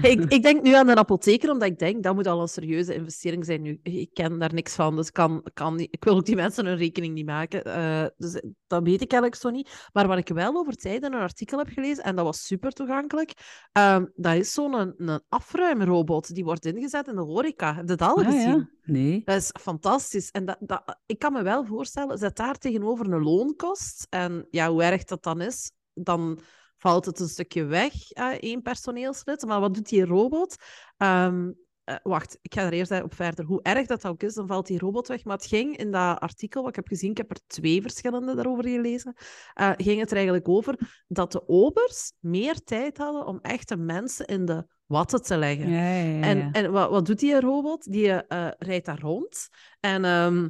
[0.11, 2.93] ik, ik denk nu aan een apotheker, omdat ik denk dat moet al een serieuze
[2.93, 3.79] investering zijn nu.
[3.83, 6.77] Ik ken daar niks van, dus kan, kan niet, ik wil ook die mensen hun
[6.77, 7.63] rekening niet maken.
[7.63, 9.89] Eh, dus dat weet ik eigenlijk zo niet.
[9.93, 12.71] Maar wat ik wel over tijd in een artikel heb gelezen, en dat was super
[12.71, 13.33] toegankelijk,
[13.71, 17.75] ehm, dat is zo'n een, een afruimrobot die wordt ingezet in de horeca.
[17.75, 18.57] Heb je dat al Ah, gezien?
[18.57, 18.69] ja?
[18.83, 19.21] Nee.
[19.25, 20.29] Dat is fantastisch.
[20.31, 24.07] En dat, dat, ik kan me wel voorstellen, zet daar tegenover een loonkost.
[24.09, 26.39] En ja, hoe erg dat dan is, dan
[26.81, 29.45] valt het een stukje weg, eh, één personeelslid.
[29.45, 30.55] Maar wat doet die robot?
[30.97, 31.51] Ehm,
[31.83, 33.45] eh, wacht, ik ga er eerst op verder.
[33.45, 35.23] Hoe erg dat ook is, dan valt die robot weg.
[35.23, 38.35] Maar het ging in dat artikel wat ik heb gezien, ik heb er twee verschillende
[38.35, 39.13] daarover gelezen,
[39.53, 44.25] eh, ging het er eigenlijk over dat de obers meer tijd hadden om echte mensen
[44.25, 45.69] in de watten te leggen.
[45.69, 46.21] Ja, ja, ja.
[46.21, 47.91] En, en wat, wat doet die robot?
[47.91, 49.49] Die rijdt daar rond.
[49.79, 50.47] En ehm,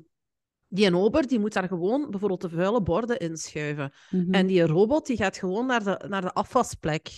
[0.74, 3.92] die een ober die moet daar gewoon bijvoorbeeld de vuile borden inschuiven.
[4.10, 4.34] Mhm.
[4.34, 7.10] En die robot die gaat gewoon naar de, naar de afwasplek.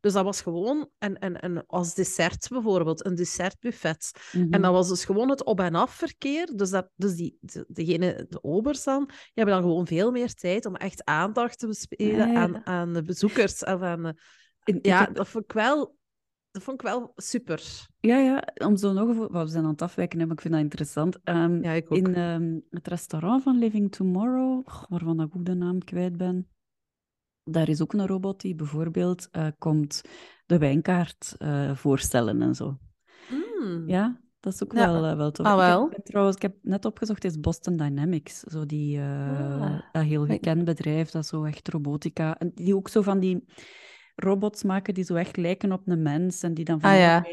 [0.00, 4.10] Dus dat was gewoon een, een, een, als dessert bijvoorbeeld, een dessertbuffet.
[4.32, 4.60] En Mhm.
[4.60, 6.52] dat was dus gewoon het op- en afverkeer.
[6.56, 10.34] Dus, dat, dus die, de, degene, de obers dan, die hebben dan gewoon veel meer
[10.34, 12.34] tijd om echt aandacht te besteden Ja, ja.
[12.34, 13.64] aan, aan de bezoekers.
[13.64, 14.16] Of aan
[14.64, 15.98] En ja, dat vond ik wel...
[16.50, 17.86] Dat vond ik wel super.
[18.00, 19.32] Ja, ja, om zo nog over...
[19.32, 21.18] We zijn aan het afwijken, maar ik vind dat interessant.
[21.24, 21.98] Ehm, Ja, ik ook.
[21.98, 26.48] in ehm, het restaurant van Living Tomorrow, waarvan ik ook de naam kwijt ben,
[27.44, 30.00] daar is ook een robot die bijvoorbeeld eh, komt
[30.46, 32.78] de wijnkaart eh, voorstellen en zo.
[33.30, 33.88] Mm.
[33.88, 34.92] Ja, dat is ook Ja.
[34.92, 35.46] wel, eh, wel tof.
[35.46, 38.40] Ah, Ik heb- trouwens, ik heb net opgezocht, is Boston Dynamics.
[38.40, 39.80] Zo die, Ah.
[39.92, 42.38] dat heel gekend bedrijf, dat zo echt robotica...
[42.38, 43.44] En die ook zo van die
[44.20, 46.42] robots maken die zo echt lijken op een mens.
[46.42, 46.90] En die dan van...
[46.90, 47.24] Ah, ja.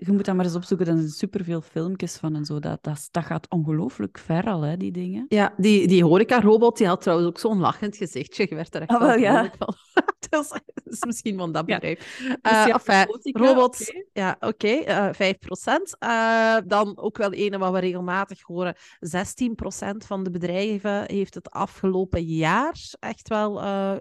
[0.00, 2.58] je moet dat maar eens opzoeken, er zijn superveel filmpjes van en zo.
[2.58, 5.24] Dat, dat, dat gaat ongelooflijk ver al, hè, die dingen.
[5.28, 8.46] Ja, die, die horeca-robot die had trouwens ook zo'n lachend gezichtje.
[8.48, 9.50] Je werd er echt Ah, wel, ja.
[9.58, 9.74] van.
[10.30, 11.74] dat is misschien van dat Ja.
[11.74, 11.98] bedrijf.
[12.42, 15.96] Dus ja, enfin, robotica, robots, ja, oké, eh 5%.
[15.98, 18.74] Eh, dan ook wel ene wat we regelmatig horen.
[19.00, 23.52] 16% van de bedrijven heeft het afgelopen jaar echt wel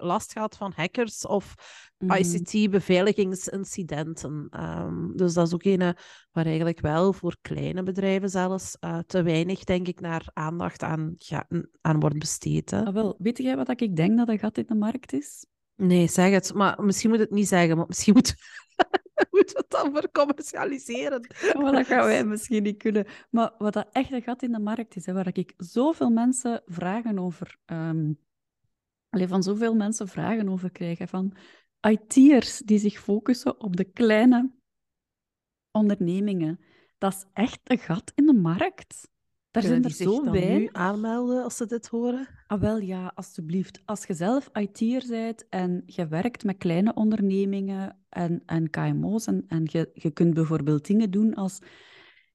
[0.01, 1.53] last gehad van hackers of.
[2.33, 4.47] ICT-beveiligingsincidenten.
[4.49, 5.95] Ehm, dus dat is ook een
[6.31, 11.15] waar eigenlijk wel voor kleine bedrijven zelfs eh, te weinig, denk ik, naar aandacht aan,
[11.17, 11.47] ga-
[11.81, 12.73] aan wordt besteed.
[12.73, 15.45] Ah, wel, weet jij wat ik denk dat een gat in de markt is?
[15.75, 16.53] Nee, zeg het.
[16.53, 18.35] Maar misschien moet het niet zeggen, maar misschien moet
[19.31, 21.27] moeten we het dan vercommercialiseren.
[21.53, 23.05] Oh, dat gaan wij misschien niet kunnen.
[23.29, 26.61] Maar wat dat echt een gat in de markt is, hè, waar ik zoveel mensen
[26.65, 28.11] vragen over, ehm
[29.09, 31.35] allee, van zoveel mensen vragen over krijgen, van
[31.87, 34.51] IT'ers die zich focussen op de kleine
[35.71, 36.59] ondernemingen.
[36.97, 39.09] Dat is echt een gat in de markt.
[39.51, 40.59] Daar Kunnen zijn er zo weinig.
[40.59, 42.27] nu aanmelden als ze dit horen?
[42.47, 43.81] Ah, wel ja, alstublieft.
[43.85, 49.45] Als je zelf IT'er bent en je werkt met kleine ondernemingen en, en KMO's en,
[49.47, 51.59] en je, je kunt bijvoorbeeld dingen doen als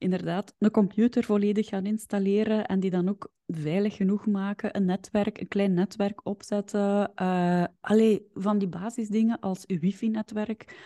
[0.04, 5.40] inderdaad een computer volledig gaan installeren en die dan ook veilig genoeg maken, een netwerk,
[5.40, 7.14] een klein netwerk opzetten.
[7.80, 10.76] allee, van die basisdingen als wifi-netwerk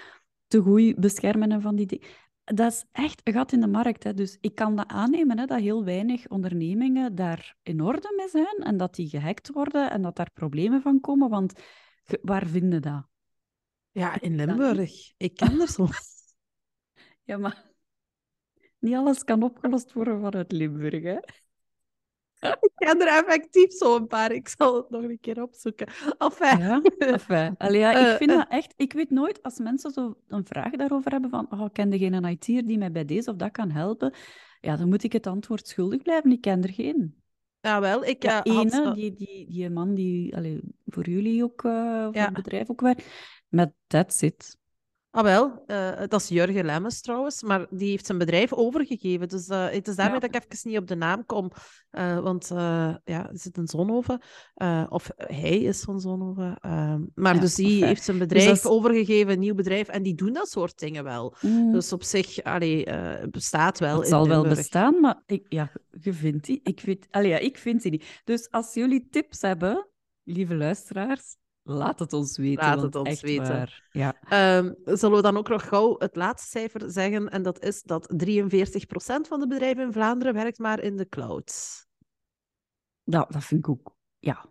[0.46, 2.06] te goed beschermen en van die dingen.
[2.44, 4.04] Dat is echt een gat in de markt.
[4.04, 4.14] Hè.
[4.14, 8.56] Dus ik kan dat aannemen, hè, dat heel weinig ondernemingen daar in orde mee zijn
[8.58, 11.28] en dat die gehackt worden en dat daar problemen van komen.
[11.28, 11.52] Want
[12.22, 13.06] waar vinden dat?
[13.90, 15.12] Ja, in Limburg.
[15.16, 15.88] Ik ken er zo.
[17.22, 17.67] Ja, maar
[18.78, 21.02] niet alles kan opgelost worden vanuit Limburg.
[21.02, 21.18] Hè?
[22.40, 24.32] Ik ken er effectief zo een paar.
[24.32, 25.86] Ik zal het nog een keer opzoeken.
[26.18, 27.54] Enfin, Ja, enfin.
[27.58, 28.36] Allee, ja, ik Eh, vind eh.
[28.36, 28.72] dat echt...
[28.76, 32.24] Ik weet nooit, als mensen zo een vraag daarover hebben van oh, ken je geen
[32.24, 34.12] IT'er die mij bij deze of dat kan helpen?
[34.60, 36.32] Ja, dan moet ik het antwoord schuldig blijven.
[36.32, 37.22] Ik ken er geen.
[37.60, 38.04] ja, wel.
[38.04, 38.46] Ik Ja, had...
[38.46, 41.70] ene, die, die, die man die allee, voor jullie ook, voor
[42.12, 42.24] Ja.
[42.24, 43.04] het bedrijf ook werkt,
[43.48, 44.57] met that's it.
[45.18, 45.62] Ah, wel.
[45.66, 49.28] eh, dat is Jurgen Lemmens trouwens, maar die heeft zijn bedrijf overgegeven.
[49.28, 50.28] Dus eh, het is daarmee Ja.
[50.28, 51.50] dat ik even niet op de naam kom.
[51.90, 54.20] eh, want ja, er zit een Zonhoven.
[54.88, 56.56] of hij is van Zonhoven.
[56.60, 59.88] ehm, maar Ja, dus die heeft zijn Dus bedrijf is- overgegeven, een nieuw bedrijf.
[59.88, 61.34] En die doen dat soort dingen wel.
[61.40, 62.84] Mm, Dus op zich, allee,
[63.30, 66.60] bestaat wel het in zal wel bestaan, maar ik, ja, je vindt die.
[66.62, 68.20] Ik, weet, allee, ja, ik vind die niet.
[68.24, 69.88] Dus als jullie tips hebben,
[70.24, 71.36] lieve luisteraars,
[71.68, 72.64] laat het ons weten.
[72.64, 73.48] Laat het ons weten.
[73.48, 73.88] waar.
[73.90, 74.14] Ja.
[74.28, 77.28] Ehm, zullen we dan ook nog gauw het laatste cijfer zeggen?
[77.28, 81.52] En dat is dat 43% van de bedrijven in Vlaanderen werkt maar in de cloud.
[83.04, 83.96] Nou, dat vind ik ook.
[84.18, 84.46] Ja.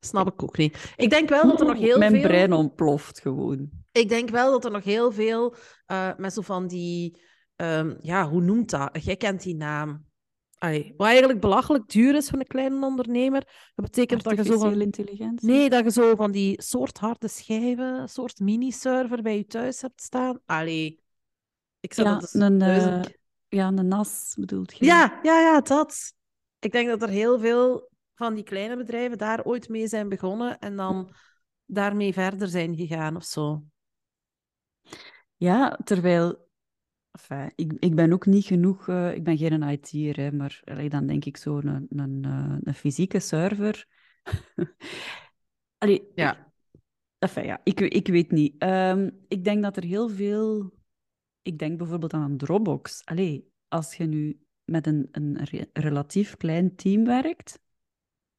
[0.00, 0.92] Snap ik ook niet.
[0.96, 2.22] Ik denk wel dat er nog heel Mijn veel...
[2.22, 3.70] brein ontploft gewoon.
[3.92, 5.54] Ik denk wel dat er nog heel veel
[5.86, 7.20] eh, met zo van die...
[7.56, 9.04] ehm, ja, hoe noemt dat?
[9.04, 10.06] Jij kent die naam.
[10.60, 13.40] Allee, wat eigenlijk belachelijk duur is voor een kleine ondernemer.
[13.74, 14.80] Dat betekent dat je zo van...
[14.80, 15.48] intelligentie.
[15.48, 19.80] Nee, dat je zo van die soort harde schijven, een soort mini-server bij je thuis
[19.80, 20.40] hebt staan.
[20.46, 21.02] Allee,
[21.80, 23.02] ik zou Ja, dat dus een, eh,
[23.48, 24.84] Ja, een NAS bedoelt je?
[24.84, 26.14] Ja, ja, ja, dat.
[26.58, 30.58] Ik denk dat er heel veel van die kleine bedrijven daar ooit mee zijn begonnen
[30.58, 31.14] en dan
[31.66, 33.62] daarmee verder zijn gegaan of zo.
[35.36, 36.48] Ja, terwijl...
[37.12, 38.88] Enfin, ik, ik ben ook niet genoeg...
[38.88, 42.56] eh, ik ben geen IT'er, hè, maar allee, dan denk ik zo een, een, eh,
[42.62, 43.86] een fysieke server.
[45.78, 46.48] allee, Ja.
[47.18, 48.54] Enfin, ja, ik, ik weet niet.
[48.58, 50.72] Ehm, ik denk dat er heel veel...
[51.42, 53.04] Ik denk bijvoorbeeld aan een Dropbox.
[53.04, 57.58] Allee, als je nu met een, een re- relatief klein team werkt...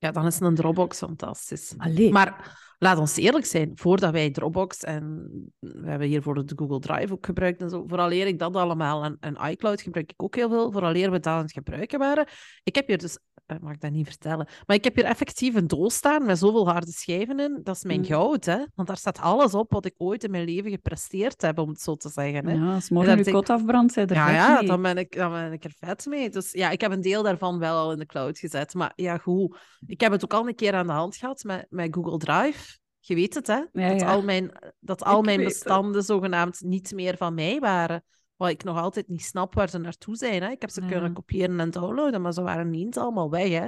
[0.02, 1.74] Ja, dan is een Dropbox fantastisch.
[1.78, 6.80] Allee, Maar laat ons eerlijk zijn, voordat wij Dropbox en we hebben hiervoor de Google
[6.80, 10.36] Drive ook gebruikt en zo, vooraleer ik dat allemaal en, en iCloud gebruik ik ook
[10.36, 12.28] heel veel, vooraleer we dat aan het gebruiken waren.
[12.64, 13.18] Ik heb hier dus,
[13.62, 16.70] mag ik dat niet vertellen, maar ik heb hier effectief een doos staan met zoveel
[16.70, 17.60] harde schijven in.
[17.64, 18.06] Dat is mijn Mm.
[18.06, 18.58] goud, hè.
[18.76, 21.82] Want daar staat alles op wat ik ooit in mijn leven gepresteerd heb, om het
[21.82, 22.48] zo te zeggen.
[22.48, 22.54] Hè.
[22.54, 25.16] ja, als En morgen je ik- kot afbrandt, zij er Ja, ja dan, ben ik,
[25.16, 26.30] dan ben ik er vet mee.
[26.30, 28.74] Dus ja, ik heb een deel daarvan wel al in de cloud gezet.
[28.74, 29.58] Maar ja, goed.
[29.86, 32.80] Ik heb het ook al een keer aan de hand gehad met, met Google Drive.
[33.00, 33.54] Je weet het, hè?
[33.72, 34.12] Ja, dat ja.
[34.12, 35.48] al mijn, dat al Ik mijn het.
[35.48, 38.04] bestanden zogenaamd niet meer van mij waren.
[38.42, 40.42] Wat ik nog altijd niet snap waar ze naartoe zijn.
[40.44, 40.50] Hè?
[40.50, 40.88] Ik heb ze Ja.
[40.88, 43.50] kunnen kopiëren en downloaden, maar ze waren niet eens allemaal weg.
[43.50, 43.68] Hè?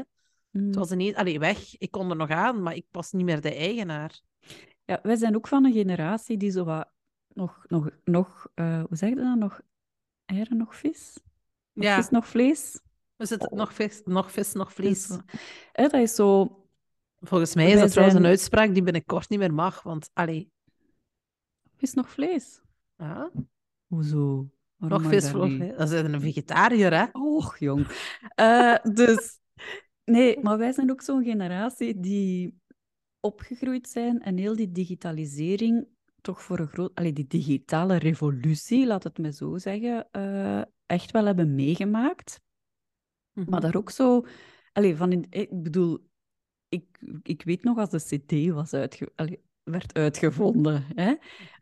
[0.51, 0.65] Mm.
[0.65, 1.15] Het was ineens...
[1.15, 1.77] Allee, weg.
[1.77, 4.21] Ik kon er nog aan, maar ik was niet meer de eigenaar.
[4.85, 6.91] Ja, wij zijn ook van een generatie die zo wat
[7.27, 9.37] nog, nog, nog eh, hoe zeg je dat?
[9.37, 9.61] Nog
[10.25, 11.19] eieren, nog vis?
[11.73, 11.95] Nog Ja.
[11.95, 12.79] vis, nog vlees?
[13.15, 13.57] We zitten Oh.
[13.57, 15.09] nog vis, nog vis, nog vlees.
[15.09, 15.17] is
[15.71, 16.57] Hè, dat is zo...
[17.19, 19.83] Volgens mij is dat trouwens een uitspraak die binnenkort niet meer mag.
[19.83, 20.51] Want, allee...
[21.75, 22.61] Vis, nog vlees?
[22.97, 23.31] Ja,
[23.87, 24.49] Hoezo?
[24.89, 25.31] Nog mag vis,
[25.77, 27.05] dat is een vegetariër, hè?
[27.11, 27.87] Och, jong.
[28.35, 29.41] Eh, dus...
[30.05, 32.61] Nee, maar wij zijn ook zo'n generatie die
[33.19, 35.87] opgegroeid zijn en heel die digitalisering
[36.21, 36.95] toch voor een groot...
[36.95, 42.41] Allee, die digitale revolutie, laat het me zo zeggen, uh, echt wel hebben meegemaakt.
[43.33, 43.51] Mm -hmm.
[43.51, 44.25] Maar daar ook zo...
[44.71, 46.07] Allee, van in, ik bedoel,
[46.67, 50.85] ik, ik weet nog als de CD was uitge, allee, werd uitgevonden.
[50.95, 51.13] Hè?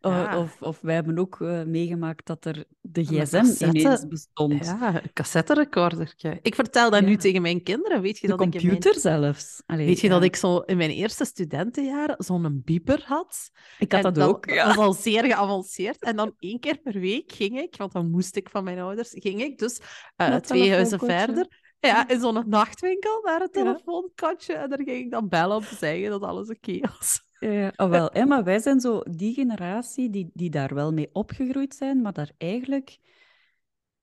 [0.01, 0.39] Ja.
[0.39, 4.65] Of, of wij hebben ook uh, meegemaakt dat er de gsm ineens bestond.
[4.65, 6.39] Ja, een cassetterecordertje.
[6.41, 7.05] Ik vertel dat ja.
[7.05, 8.01] nu tegen mijn kinderen.
[8.01, 9.21] Weet je de dat computer ik mijn...
[9.21, 9.63] zelfs.
[9.65, 10.13] Allee, weet je ja.
[10.13, 13.51] dat ik zo in mijn eerste studentenjaren zo'n beeper had?
[13.79, 16.03] Ik had dat, dat ook, Dat was al zeer geavanceerd.
[16.03, 19.09] En dan één keer per week ging ik, want dan moest ik van mijn ouders,
[19.13, 19.81] ging ik dus
[20.17, 24.53] uh, twee huizen verder ja, in zo'n nachtwinkel naar het telefoonkatje.
[24.53, 27.29] En daar ging ik dan bellen om te zeggen dat alles oké okay was.
[27.43, 31.09] Ja, oh wel, hè, maar wij zijn zo die generatie die, die daar wel mee
[31.13, 32.97] opgegroeid zijn, maar daar eigenlijk...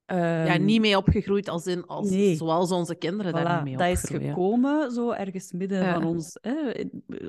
[0.07, 0.17] Um...
[0.19, 2.37] Ja, niet mee opgegroeid als in, als, nee.
[2.37, 4.23] zoals onze kinderen voilà, daar niet mee dat opgroeien.
[4.23, 5.95] is gekomen, zo ergens midden ja.
[5.95, 6.39] van ons...
[6.41, 6.73] Hè,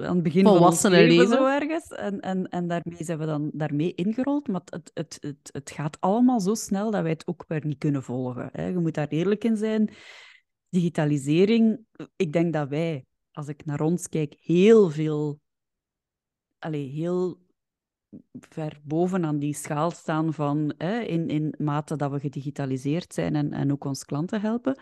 [0.01, 1.87] aan het begin Volwassene van ons leven, zo ergens.
[1.87, 4.47] En, en, en daarmee zijn we dan daarmee ingerold.
[4.47, 7.77] Maar het, het, het, het gaat allemaal zo snel dat wij het ook weer niet
[7.77, 8.49] kunnen volgen.
[8.51, 8.67] Hè.
[8.67, 9.89] Je moet daar eerlijk in zijn
[10.69, 11.79] digitalisering,
[12.15, 15.39] ik denk dat wij, als ik naar ons kijk, heel veel,
[16.59, 17.47] allee, heel
[18.39, 23.53] ver bovenaan die schaal staan van hè, in, in mate dat we gedigitaliseerd zijn en,
[23.53, 24.81] en ook ons klanten helpen.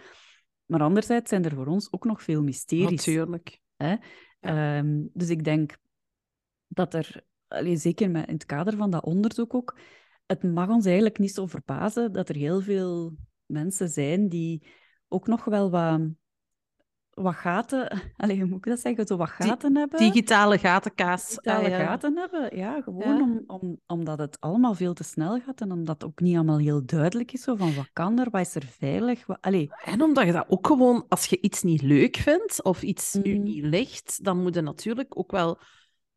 [0.66, 2.90] Maar anderzijds zijn er voor ons ook nog veel mysteries.
[2.90, 3.62] Natuurlijk.
[3.76, 3.96] Hè?
[4.40, 4.78] Ja.
[4.78, 5.78] Um, dus ik denk
[6.68, 9.80] dat er, allee, zeker met, in het kader van dat onderzoek ook,
[10.26, 14.68] het mag ons eigenlijk niet zo verbazen dat er heel veel mensen zijn die
[15.08, 16.02] ook nog wel wat,
[17.22, 20.00] wat gaten, allez, hoe moet ik dat zeggen, zo wat gaten Di hebben.
[20.00, 21.28] Digitale gatenkaas.
[21.28, 21.86] Digitale ah, ja.
[21.86, 23.22] gaten hebben, ja, gewoon ja.
[23.22, 26.58] Om, om, omdat het allemaal veel te snel gaat en omdat het ook niet allemaal
[26.58, 29.26] heel duidelijk is, zo van wat kan er, wat is er veilig.
[29.26, 29.68] Wat, allez.
[29.84, 33.26] En omdat je dat ook gewoon, als je iets niet leuk vindt of iets mm.
[33.26, 35.60] u niet ligt, dan moet je natuurlijk ook wel...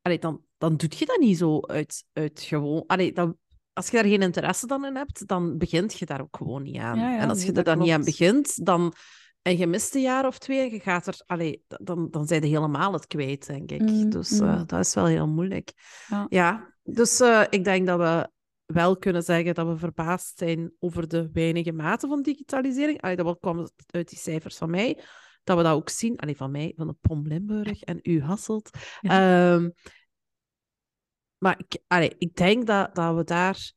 [0.02, 2.84] Allee, dan, dan doe je dat niet zo uit, uit gewoon...
[2.86, 3.36] Allee, dan,
[3.72, 6.78] als je daar geen interesse dan in hebt, dan begint je daar ook gewoon niet
[6.78, 6.98] aan.
[6.98, 7.80] Ja, en als je er dan klopt.
[7.80, 8.94] niet aan begint, dan,
[9.42, 11.22] en je mist een jaar of twee en je gaat er...
[11.26, 13.80] Allee, dan, dan zijn je helemaal het kwijt, denk ik.
[13.80, 14.46] Mm, dus mm.
[14.46, 15.72] uh, dat is wel heel moeilijk.
[16.08, 16.26] Ja.
[16.28, 18.30] ja dus uh, ik denk dat we
[18.66, 23.00] wel kunnen zeggen dat we verbaasd zijn over de weinige mate van digitalisering.
[23.00, 25.00] Allee, dat kwam uit die cijfers van mij.
[25.44, 26.18] Dat we dat ook zien.
[26.18, 28.70] Allee, van mij, van de POM Limburg en u Hasselt.
[29.00, 29.52] Ja.
[29.52, 29.72] Um,
[31.38, 33.72] maar ik, allee, ik denk dat, dat we daar...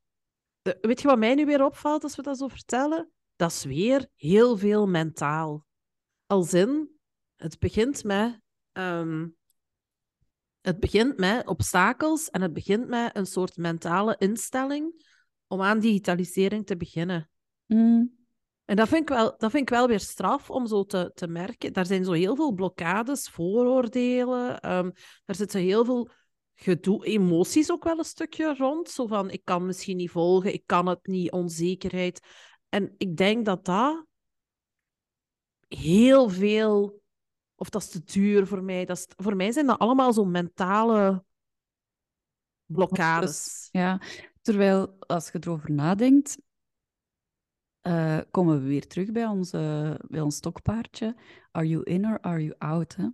[0.61, 3.12] De, weet je wat mij nu weer opvalt als we dat zo vertellen?
[3.35, 5.65] Dat is weer heel veel mentaal.
[6.25, 6.89] Als in,
[7.35, 8.41] het begint met...
[8.73, 9.35] Um,
[10.61, 15.05] het begint met obstakels en het begint met een soort mentale instelling
[15.47, 17.29] om aan digitalisering te beginnen.
[17.65, 18.15] Mm.
[18.65, 21.27] En dat vind ik wel, dat vind ik wel weer straf om zo te, te
[21.27, 21.73] merken.
[21.73, 24.71] Daar zijn zo heel veel blokkades, vooroordelen.
[24.71, 24.91] Um,
[25.25, 26.09] daar zitten heel veel
[26.53, 28.89] gedoe, emoties ook wel een stukje rond.
[28.89, 32.27] Zo van, ik kan misschien niet volgen, ik kan het niet, onzekerheid.
[32.73, 34.05] En ik denk dat dat
[35.67, 37.01] heel veel...
[37.55, 38.85] Of dat is te duur voor mij.
[38.85, 41.25] Dat is, voor mij zijn dat allemaal zo mentale
[42.65, 43.67] blokkades.
[43.71, 44.01] Ja,
[44.41, 46.37] terwijl als je erover nadenkt,
[47.87, 51.15] uh, komen we weer terug bij, onze, bij ons stokpaardje.
[51.51, 52.95] Are you in or are you out?
[52.95, 53.07] Hè?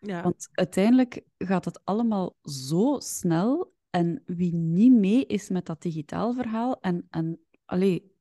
[0.00, 0.22] Ja.
[0.22, 3.74] Want uiteindelijk gaat het allemaal zo snel.
[3.90, 6.80] En wie niet mee is met dat digitaal verhaal.
[6.80, 8.14] En, en allee,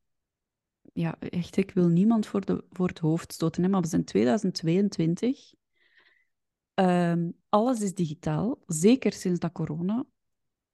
[0.95, 3.63] ja, echt, ik wil niemand voor, de, voor het hoofd stoten.
[3.63, 5.53] Hè, maar we zijn 2022.
[6.73, 8.59] Um, alles is digitaal.
[8.65, 10.05] Zeker sinds dat corona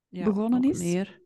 [0.07, 0.79] ja, begonnen is.
[0.79, 1.21] Meer.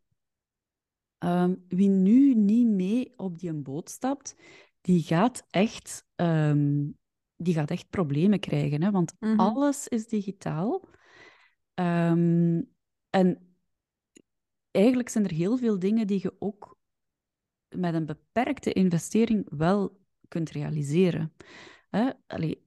[1.19, 4.35] Um, wie nu niet mee op die boot stapt,
[4.81, 6.97] die gaat echt, um,
[7.35, 8.81] die gaat echt problemen krijgen.
[8.81, 8.91] Hè?
[8.91, 9.31] Want Mhm.
[9.31, 9.47] mm -hmm.
[9.47, 10.89] alles is digitaal.
[11.73, 13.55] En
[14.71, 16.74] eigenlijk zijn er heel veel dingen die je ook
[17.77, 21.33] met een beperkte investering wel kunt realiseren.
[21.89, 22.09] Hè?
[22.27, 22.63] Allee.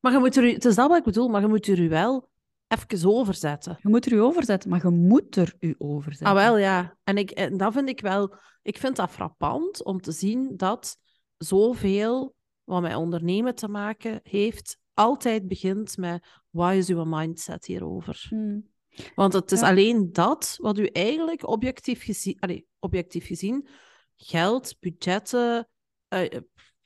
[0.00, 1.88] Maar je moet er, het is dat wat ik bedoel, maar je moet er u
[1.88, 2.28] wel
[2.68, 3.78] even overzetten.
[3.82, 6.26] Je moet er u overzetten, maar je moet er u overzetten.
[6.26, 6.96] Ah, wel, ja.
[7.04, 8.34] En, ik, en dat vind ik wel...
[8.62, 10.96] Ik vind dat frappant om te zien dat
[11.36, 18.26] zoveel wat met ondernemen te maken heeft, altijd begint met wat is uw mindset hierover?
[18.28, 18.72] Hmm.
[19.14, 19.68] Want het is Ja.
[19.68, 23.68] alleen dat wat u eigenlijk objectief gezien, objectief gezien
[24.16, 25.68] geld, budgetten,
[26.08, 26.40] eh,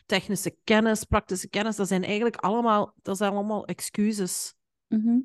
[0.07, 4.55] technische kennis, praktische kennis, dat zijn eigenlijk allemaal, dat zijn allemaal excuses.
[4.89, 5.19] Mhm.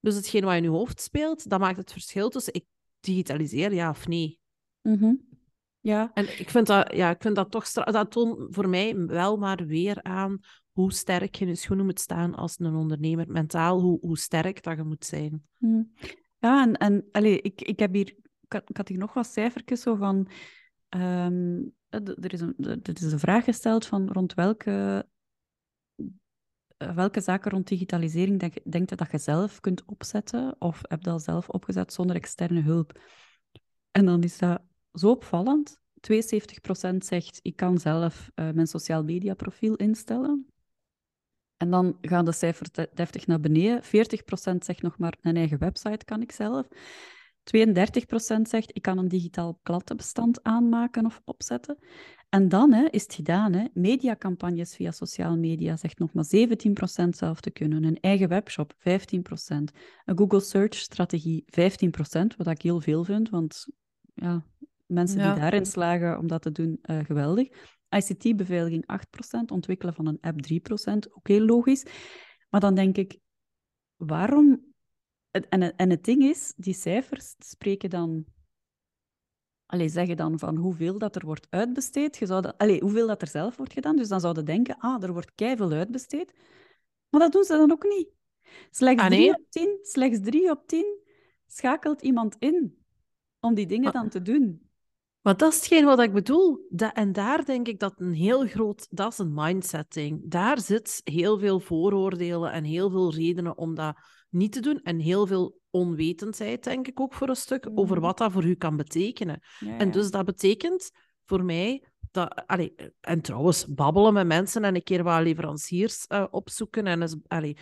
[0.00, 2.64] Dus hetgeen wat in je hoofd speelt, dat maakt het verschil tussen ik
[3.00, 4.40] digitaliseer, ja of nee.
[4.82, 5.14] Mhm.
[5.80, 6.10] Ja.
[6.14, 7.70] En ik vind dat, ja, ik vind dat toch...
[7.70, 10.38] Dat toont voor mij wel maar weer aan
[10.72, 13.30] hoe sterk je in je schoenen moet staan als een ondernemer.
[13.30, 15.42] Mentaal, hoe, hoe sterk dat je moet zijn.
[15.58, 15.82] Hm.
[16.38, 18.14] Ja, en, en allez, ik, ik heb hier...
[18.40, 20.28] Ik had, ik had hier nog wat cijfertjes zo van...
[21.00, 25.06] ehm, er, is een, is een vraag gesteld van rond welke,
[26.76, 31.02] eh, welke zaken rond digitalisering denk, denk je dat je zelf kunt opzetten of heb
[31.02, 33.00] je dat zelf opgezet zonder externe hulp?
[33.90, 35.78] En dan is dat zo opvallend.
[36.00, 40.46] 72% zegt, ik kan zelf uh, mijn sociaal media profiel instellen.
[41.56, 43.82] En dan gaan de cijfers deftig naar beneden.
[43.82, 43.86] 40%
[44.58, 46.68] zegt nog maar, een eigen website kan ik zelf.
[47.56, 51.78] 32% zegt, ik kan een digitaal klantenbestand aanmaken of opzetten.
[52.28, 53.52] En dan hè, is het gedaan.
[53.52, 53.64] Hè.
[53.72, 57.84] Mediacampagnes via sociale media zegt nog maar 17% zelf te kunnen.
[57.84, 58.82] Een eigen webshop, 15%.
[60.04, 63.66] Een Google Search-strategie, 15%, wat ik heel veel vind, want
[64.14, 64.44] ja,
[64.86, 67.48] mensen die daarin slagen om dat te doen, uh, geweldig.
[67.88, 71.86] ICT-beveiliging 8%, ontwikkelen van een app 3%, ook heel logisch.
[72.48, 73.18] Maar dan denk ik,
[73.96, 74.65] waarom...
[75.44, 78.24] En, en het ding is, die cijfers spreken dan...
[79.66, 82.16] Allee, zeggen dan van hoeveel dat er wordt uitbesteed.
[82.16, 83.96] Je zou dat, allee, hoeveel dat er zelf wordt gedaan.
[83.96, 86.32] Dus dan zouden denken, ah, er wordt keiveel uitbesteed.
[87.10, 88.08] Maar dat doen ze dan ook niet.
[88.70, 89.28] Slechts, ah, nee?
[89.30, 91.00] op 10, slechts 3 op 10
[91.46, 92.84] schakelt iemand in
[93.40, 94.66] om die dingen dan te doen.
[95.20, 96.66] Maar dat is hetgeen wat ik bedoel.
[96.70, 98.86] Dat, en daar denk ik dat een heel groot...
[98.90, 100.30] Dat is een mindsetting.
[100.30, 103.96] Daar zit heel veel vooroordelen en heel veel redenen om dat
[104.28, 104.80] niet te doen.
[104.82, 108.54] En heel veel onwetendheid, denk ik ook voor een stuk, over wat dat voor u
[108.54, 109.40] kan betekenen.
[109.78, 110.90] En dus dat betekent
[111.24, 111.84] voor mij...
[112.10, 116.86] Dat, allee, en trouwens, babbelen met mensen en een keer wat leveranciers uh, opzoeken.
[116.86, 117.56] En, allee,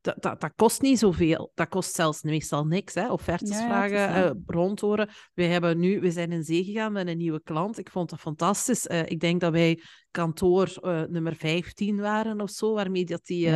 [0.00, 1.52] dat, dat, dat, kost niet zoveel.
[1.54, 2.94] Dat kost zelfs meestal niks.
[2.94, 3.10] Hè?
[3.10, 5.08] Offertes vragen, ja, uh, rondhoren.
[5.34, 7.78] We, hebben nu, we zijn in zee gegaan met een nieuwe klant.
[7.78, 8.86] Ik vond dat fantastisch.
[8.86, 13.48] Uh, ik denk dat wij kantoor nummer 15 waren of zo, waarmee dat die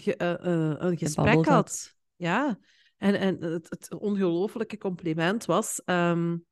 [0.00, 0.14] ge,
[0.80, 1.94] een gesprek had.
[2.16, 2.58] Ja,
[2.96, 5.82] en, en het, het ongelofelijke compliment was...
[5.84, 6.48] Um,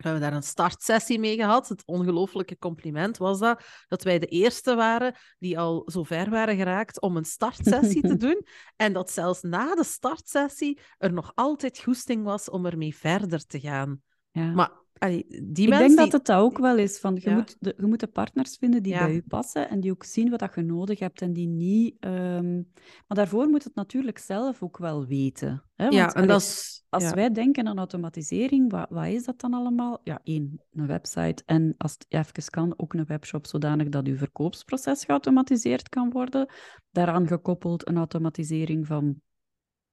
[0.00, 1.68] we hebben daar een startsessie mee gehad.
[1.68, 6.56] Het ongelooflijke compliment was dat, dat wij de eerste waren die al zo ver waren
[6.56, 8.46] geraakt om een startsessie te doen.
[8.76, 13.60] En dat zelfs na de startsessie er nog altijd goesting was om ermee verder te
[13.60, 14.02] gaan.
[14.30, 14.52] Ja.
[14.52, 14.70] Maar
[15.00, 16.98] die ik denk dat het dat ook wel is.
[16.98, 19.90] Van, je, moet de, je moet de partners vinden die bij je passen en die
[19.90, 21.96] ook zien wat je nodig hebt en die niet...
[22.00, 22.68] Um...
[23.06, 25.62] Maar daarvoor moet het natuurlijk zelf ook wel weten.
[25.74, 25.84] Hè?
[25.84, 26.78] Want, ja, en dat is...
[26.88, 30.00] Als wij denken aan automatisering, wat, wat is dat dan allemaal?
[30.04, 34.16] Ja, één, een website en als het even kan, ook een webshop zodanig dat uw
[34.16, 36.52] verkoopsproces geautomatiseerd kan worden.
[36.90, 39.20] Daaraan gekoppeld een automatisering van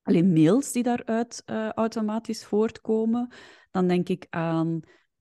[0.08, 3.32] alleen mails die daaruit uh, automatisch voortkomen.
[3.72, 4.80] Dan denk ik aan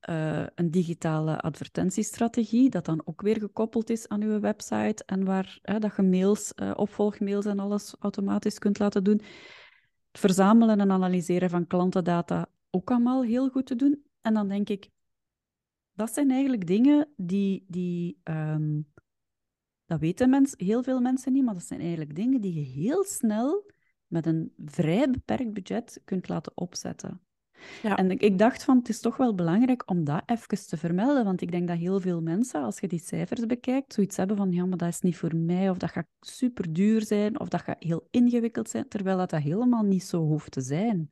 [0.09, 5.59] uh, een digitale advertentiestrategie, dat dan ook weer gekoppeld is aan uw website en waar
[5.63, 9.21] dat je mails, uh, opvolgmails en alles automatisch kunt laten doen.
[10.11, 14.05] Het verzamelen en analyseren van klantendata ook allemaal heel goed te doen.
[14.21, 14.89] En dan denk ik,
[15.93, 18.87] dat zijn eigenlijk dingen die, die um,
[19.87, 23.05] dat weten mensen, heel veel mensen niet, maar dat zijn eigenlijk dingen die je heel
[23.05, 23.71] snel
[24.07, 27.21] met een vrij beperkt budget kunt laten opzetten.
[27.83, 27.97] Ja.
[27.97, 31.41] En ik dacht van, het is toch wel belangrijk om dat even te vermelden, want
[31.41, 34.67] ik denk dat heel veel mensen, als je die cijfers bekijkt, zoiets hebben van, ja,
[34.67, 37.83] maar dat is niet voor mij, of dat gaat super duur zijn, of dat gaat
[37.83, 41.11] heel ingewikkeld zijn, terwijl dat, dat helemaal niet zo hoeft te zijn.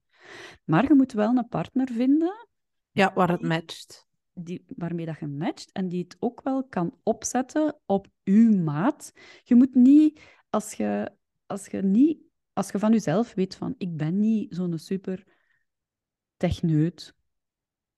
[0.64, 2.49] Maar je moet wel een partner vinden...
[2.90, 4.07] Ja, waar het matcht.
[4.32, 9.12] Die, waarmee dat je matcht en die het ook wel kan opzetten op uw maat.
[9.42, 10.20] Je moet niet,
[10.51, 11.12] als je,
[11.47, 12.18] als je niet
[12.55, 15.24] als je van jezelf weet van, ik ben niet zo'n super
[16.36, 17.14] techneut,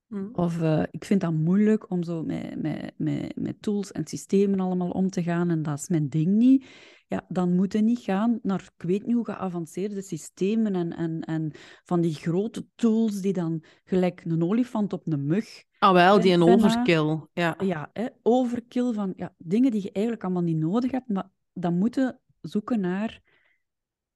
[0.06, 0.30] mm.
[0.32, 4.60] of uh, ik vind dat moeilijk om zo met, met, met, met tools en systemen
[4.60, 6.66] allemaal om te gaan en dat is mijn ding niet,
[7.08, 11.20] ja, dan moet je niet gaan naar, ik weet niet hoe geavanceerde systemen en, en,
[11.20, 11.50] en
[11.84, 15.64] van die grote tools die dan gelijk een olifant op een mug...
[15.78, 17.20] Ah, wel, die een overkill.
[17.32, 21.30] Ja, ja hè, overkill van ja, dingen die je eigenlijk allemaal niet nodig hebt, maar
[21.52, 23.22] dan moeten zoeken naar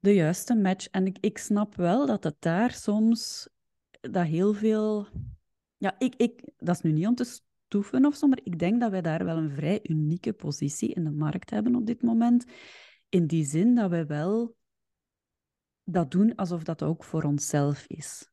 [0.00, 0.86] de juiste match.
[0.86, 3.48] En ik, ik snap wel dat het daar soms
[4.00, 5.06] dat heel veel.
[5.76, 8.80] Ja, ik, ik, dat is nu niet om te stoeven of zo, maar ik denk
[8.80, 12.44] dat wij daar wel een vrij unieke positie in de markt hebben op dit moment.
[13.08, 14.56] In die zin dat wij wel
[15.84, 18.28] dat doen alsof dat ook voor onszelf is.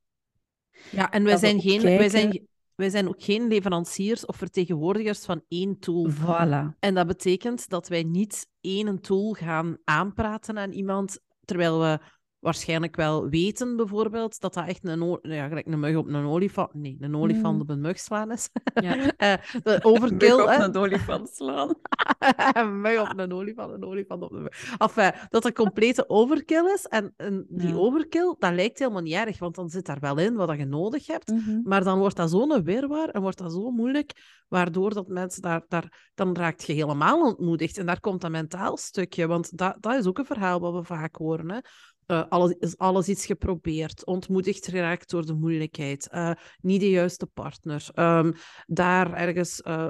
[0.92, 5.44] Ja, en wij zijn, geen, wij, zijn, wij zijn ook geen leveranciers of vertegenwoordigers van
[5.48, 6.12] één tool.
[6.12, 6.80] Voilà.
[6.80, 12.00] En dat betekent dat wij niet één tool gaan aanpraten aan iemand terwijl we
[12.48, 16.74] waarschijnlijk wel weten, bijvoorbeeld, dat dat echt een, ja, gelijk een mug op een olifant...
[16.74, 17.62] Nee, een olifant mm.
[17.62, 18.50] op een mug slaan is.
[18.74, 18.96] Ja.
[18.98, 19.12] uh,
[19.64, 20.36] de overkill.
[20.36, 21.76] Mug op een olifant slaan.
[22.54, 24.76] een mug op een olifant, een olifant op een mug.
[24.78, 26.86] Enfin, dat er complete overkill is.
[26.86, 30.36] En, en die overkill, dat lijkt helemaal niet erg, want dan zit daar wel in
[30.36, 31.32] wat je nodig hebt.
[31.32, 31.60] Mhm.
[31.64, 35.66] Maar dan wordt dat zo'n weerwaar en wordt dat zo moeilijk, waardoor dat mensen daar...
[35.68, 37.78] daar dan raakt je helemaal ontmoedigd.
[37.78, 40.84] En daar komt dat mentaal stukje, want dat, dat is ook een verhaal wat we
[40.84, 41.52] vaak horen.
[41.52, 41.60] Hè?
[42.08, 46.32] Uh, alles, is alles iets geprobeerd, ontmoedigd geraakt door de moeilijkheid, uh,
[46.62, 48.34] niet de juiste partner, um,
[48.66, 49.90] daar ergens uh,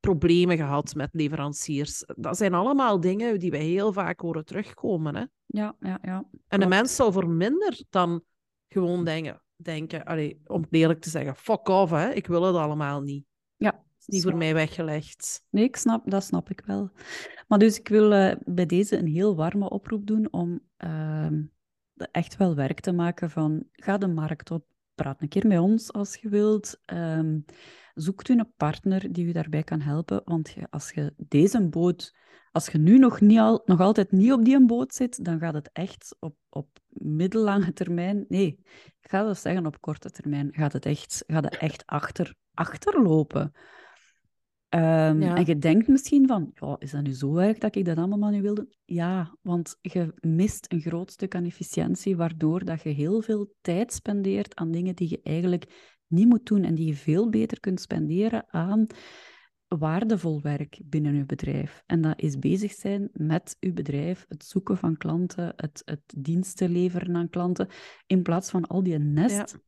[0.00, 2.04] problemen gehad met leveranciers.
[2.16, 5.16] Dat zijn allemaal dingen die we heel vaak horen terugkomen.
[5.16, 5.24] Hè?
[5.46, 6.24] Ja, ja, ja.
[6.48, 8.22] En de mens zou voor minder dan
[8.68, 12.10] gewoon denken, denken allee, om eerlijk te zeggen, fuck off, hè?
[12.10, 13.24] ik wil het allemaal niet.
[13.56, 15.44] Ja, niet voor mij weggelegd.
[15.50, 16.90] Nee, ik snap, dat snap ik wel.
[17.48, 21.28] Maar dus ik wil uh, bij deze een heel warme oproep doen om uh,
[21.96, 24.64] echt wel werk te maken van ga de markt op,
[24.94, 26.80] praat een keer met ons als je wilt.
[26.92, 27.44] Um,
[27.94, 32.14] zoekt u een partner die u daarbij kan helpen, want je, als je deze boot,
[32.52, 35.54] als je nu nog, niet al, nog altijd niet op die boot zit, dan gaat
[35.54, 38.58] het echt op, op middellange termijn, nee,
[39.00, 43.52] ik ga dat zeggen op korte termijn, gaat het echt, gaat het echt achter, achterlopen.
[44.74, 47.98] Um, En je denkt misschien van, ja, is dat nu zo erg dat ik dat
[47.98, 48.68] allemaal nu wilde?
[48.84, 53.92] Ja, want je mist een groot stuk aan efficiëntie, waardoor dat je heel veel tijd
[53.92, 57.80] spendeert aan dingen die je eigenlijk niet moet doen en die je veel beter kunt
[57.80, 58.86] spenderen aan
[59.68, 61.82] waardevol werk binnen je bedrijf.
[61.86, 66.70] En dat is bezig zijn met je bedrijf, het zoeken van klanten, het, het diensten
[66.70, 67.68] leveren aan klanten,
[68.06, 69.58] in plaats van al die nest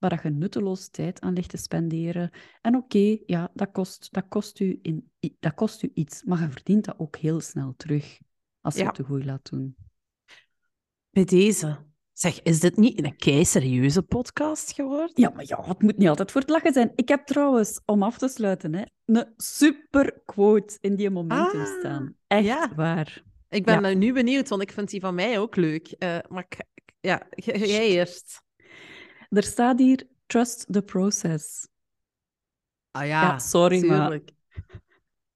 [0.00, 2.30] waar je nutteloos tijd aan ligt te spenderen.
[2.60, 6.48] En oké, ja, dat kost, dat, kost u in, dat kost u iets, maar je
[6.48, 8.18] verdient dat ook heel snel terug
[8.60, 9.76] als je het te goed laat doen.
[11.10, 11.88] Bij deze.
[12.12, 15.10] Zeg, is dit niet een kei serieuze podcast geworden?
[15.14, 16.92] Ja, maar ja, het moet niet altijd voor het lachen zijn.
[16.94, 21.78] Ik heb trouwens, om af te sluiten, hè, een super quote in die momentum ah,
[21.78, 22.16] staan.
[22.26, 23.22] Echt waar.
[23.48, 23.94] Ik ben ja.
[23.94, 25.94] nu benieuwd, want ik vind die van mij ook leuk.
[25.98, 26.46] Uh, maar
[27.00, 28.42] ja, jij eerst.
[29.30, 31.68] Er staat hier, trust the process.
[32.90, 34.20] Ah ja, sorry, maar...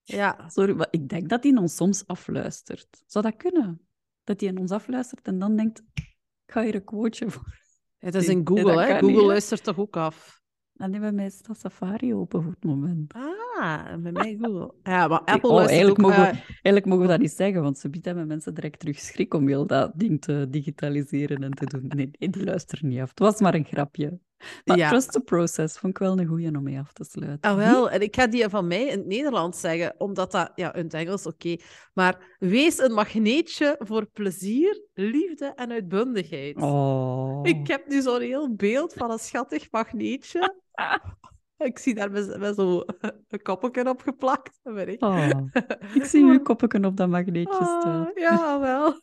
[0.03, 0.49] Ja.
[0.49, 3.03] Sorry, maar ik denk dat hij ons soms afluistert.
[3.07, 3.87] Zou dat kunnen?
[4.25, 6.17] Dat hij ons afluistert en dan denkt, ik
[6.47, 7.59] ga hier een quoteje voor.
[7.99, 8.99] Het is in Google, hè?
[8.99, 10.43] Google luistert toch ook af?
[10.77, 13.15] En die bij mij staat Safari open voor het moment.
[13.15, 14.75] Ah, bij mij Google.
[14.83, 16.07] Ja, maar Apple oh, eigenlijk ook...
[16.07, 18.99] Mogen, we, eigenlijk mogen we dat niet zeggen, want ze biedt hebben mensen direct terug
[18.99, 21.85] schrik om heel dat ding te digitaliseren en te doen.
[21.89, 23.09] Nee, nee die luisteren niet af.
[23.09, 24.19] Het was maar een grapje.
[24.65, 24.89] Maar ja.
[24.89, 27.51] trust the process vond ik wel een goeie om mee af te sluiten.
[27.51, 27.91] Ah, wel.
[27.91, 30.53] En ik ga die van mij in het Nederlands zeggen, omdat dat...
[30.55, 31.57] Ja, in het Engels, oké.
[31.93, 36.57] Maar wees een magneetje voor plezier, liefde en uitbundigheid.
[36.57, 37.41] Oh.
[37.43, 40.63] Ik heb nu zo'n heel beeld van een schattig magneetje.
[41.57, 42.85] Ik zie daar met, met zo'n
[43.43, 44.61] koppelken op geplakt.
[44.65, 45.03] Ik.
[45.03, 45.29] Oh,
[45.99, 48.11] ik zie uw koppelken op dat magneetje ah, staan.
[48.15, 49.01] ja, wel.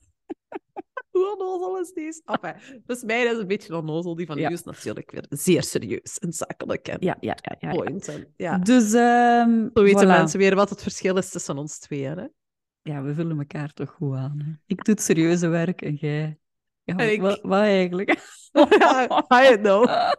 [1.12, 2.22] Hoe onnozel is deze?
[2.26, 4.16] Enfin, dus mij is een beetje onnozel.
[4.16, 4.50] Die van ja.
[4.50, 6.88] u is natuurlijk weer zeer serieus en zakelijk.
[6.88, 7.72] En ja, ja, ja.
[7.72, 8.18] ja, ja.
[8.36, 8.58] ja.
[8.58, 12.18] Dus, um, Zo weten mensen weer wat het verschil is tussen ons tweeën.
[12.18, 12.28] Hè?
[12.82, 14.40] Ja, we vullen elkaar toch goed aan.
[14.46, 14.52] Hè?
[14.66, 16.40] Ik doe het serieuze werk en jij...
[16.84, 17.22] Ja, ik...
[17.22, 18.10] wat, wat eigenlijk?
[19.34, 20.14] I don't know.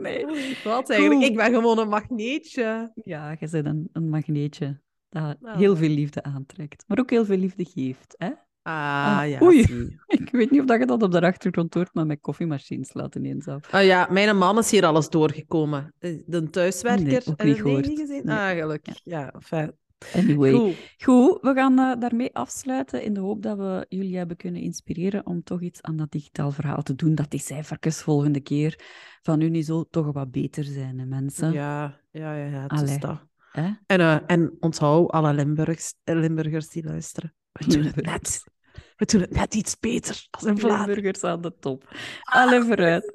[0.00, 0.26] Nee.
[0.64, 1.30] Wat eigenlijk?
[1.30, 2.92] Ik ben gewoon een magneetje.
[2.94, 7.36] Ja, je bent een, een magneetje dat heel veel liefde aantrekt, maar ook heel veel
[7.36, 8.14] liefde geeft.
[8.18, 8.30] Hè?
[8.62, 9.42] Ah, ah ja.
[9.42, 9.60] Oei,
[10.06, 13.24] ik weet niet of dat je dat op de achtergrond hoort, maar met koffiemachines laten
[13.24, 13.72] ineens af.
[13.72, 15.94] Ah ja, mijn man is hier alles doorgekomen.
[16.26, 17.04] De thuiswerker.
[17.06, 17.86] Nee, ook niet gehoord.
[17.86, 18.24] Niet gezien?
[18.24, 18.36] Nee.
[18.36, 19.00] Ah, gelukkig.
[19.04, 19.72] Ja, fijn.
[20.14, 20.74] Anyway, goed.
[20.98, 25.26] goed we gaan uh, daarmee afsluiten in de hoop dat we jullie hebben kunnen inspireren
[25.26, 28.78] om toch iets aan dat digitaal verhaal te doen, dat die cijfertjes volgende keer
[29.22, 31.52] van nu niet zo toch wat beter zijn, hè, mensen.
[31.52, 33.24] Ja, ja, ja, ja het is dat.
[33.86, 37.34] En, uh, en onthoud alle Limburgers, Limburgers die luisteren.
[37.52, 38.44] We doen het net.
[38.96, 41.96] We doen het net iets beter als een Limburgers aan de top.
[42.22, 43.12] Alle vooruit.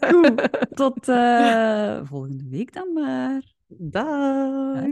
[0.00, 0.48] Goed,
[0.80, 3.52] tot uh, volgende week dan maar.
[3.66, 4.82] Dag.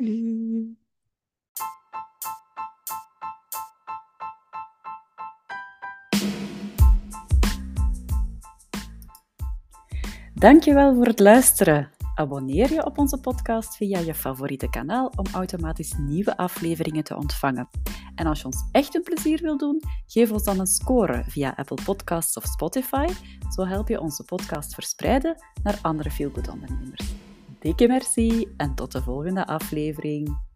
[10.42, 11.90] Dankjewel voor het luisteren.
[12.14, 17.68] Abonneer je op onze podcast via je favoriete kanaal om automatisch nieuwe afleveringen te ontvangen.
[18.14, 21.52] En als je ons echt een plezier wil doen, geef ons dan een score via
[21.56, 23.06] Apple Podcasts of Spotify.
[23.54, 27.14] Zo help je onze podcast verspreiden naar andere feelgood ondernemers.
[27.60, 30.51] Dikke merci en tot de volgende aflevering.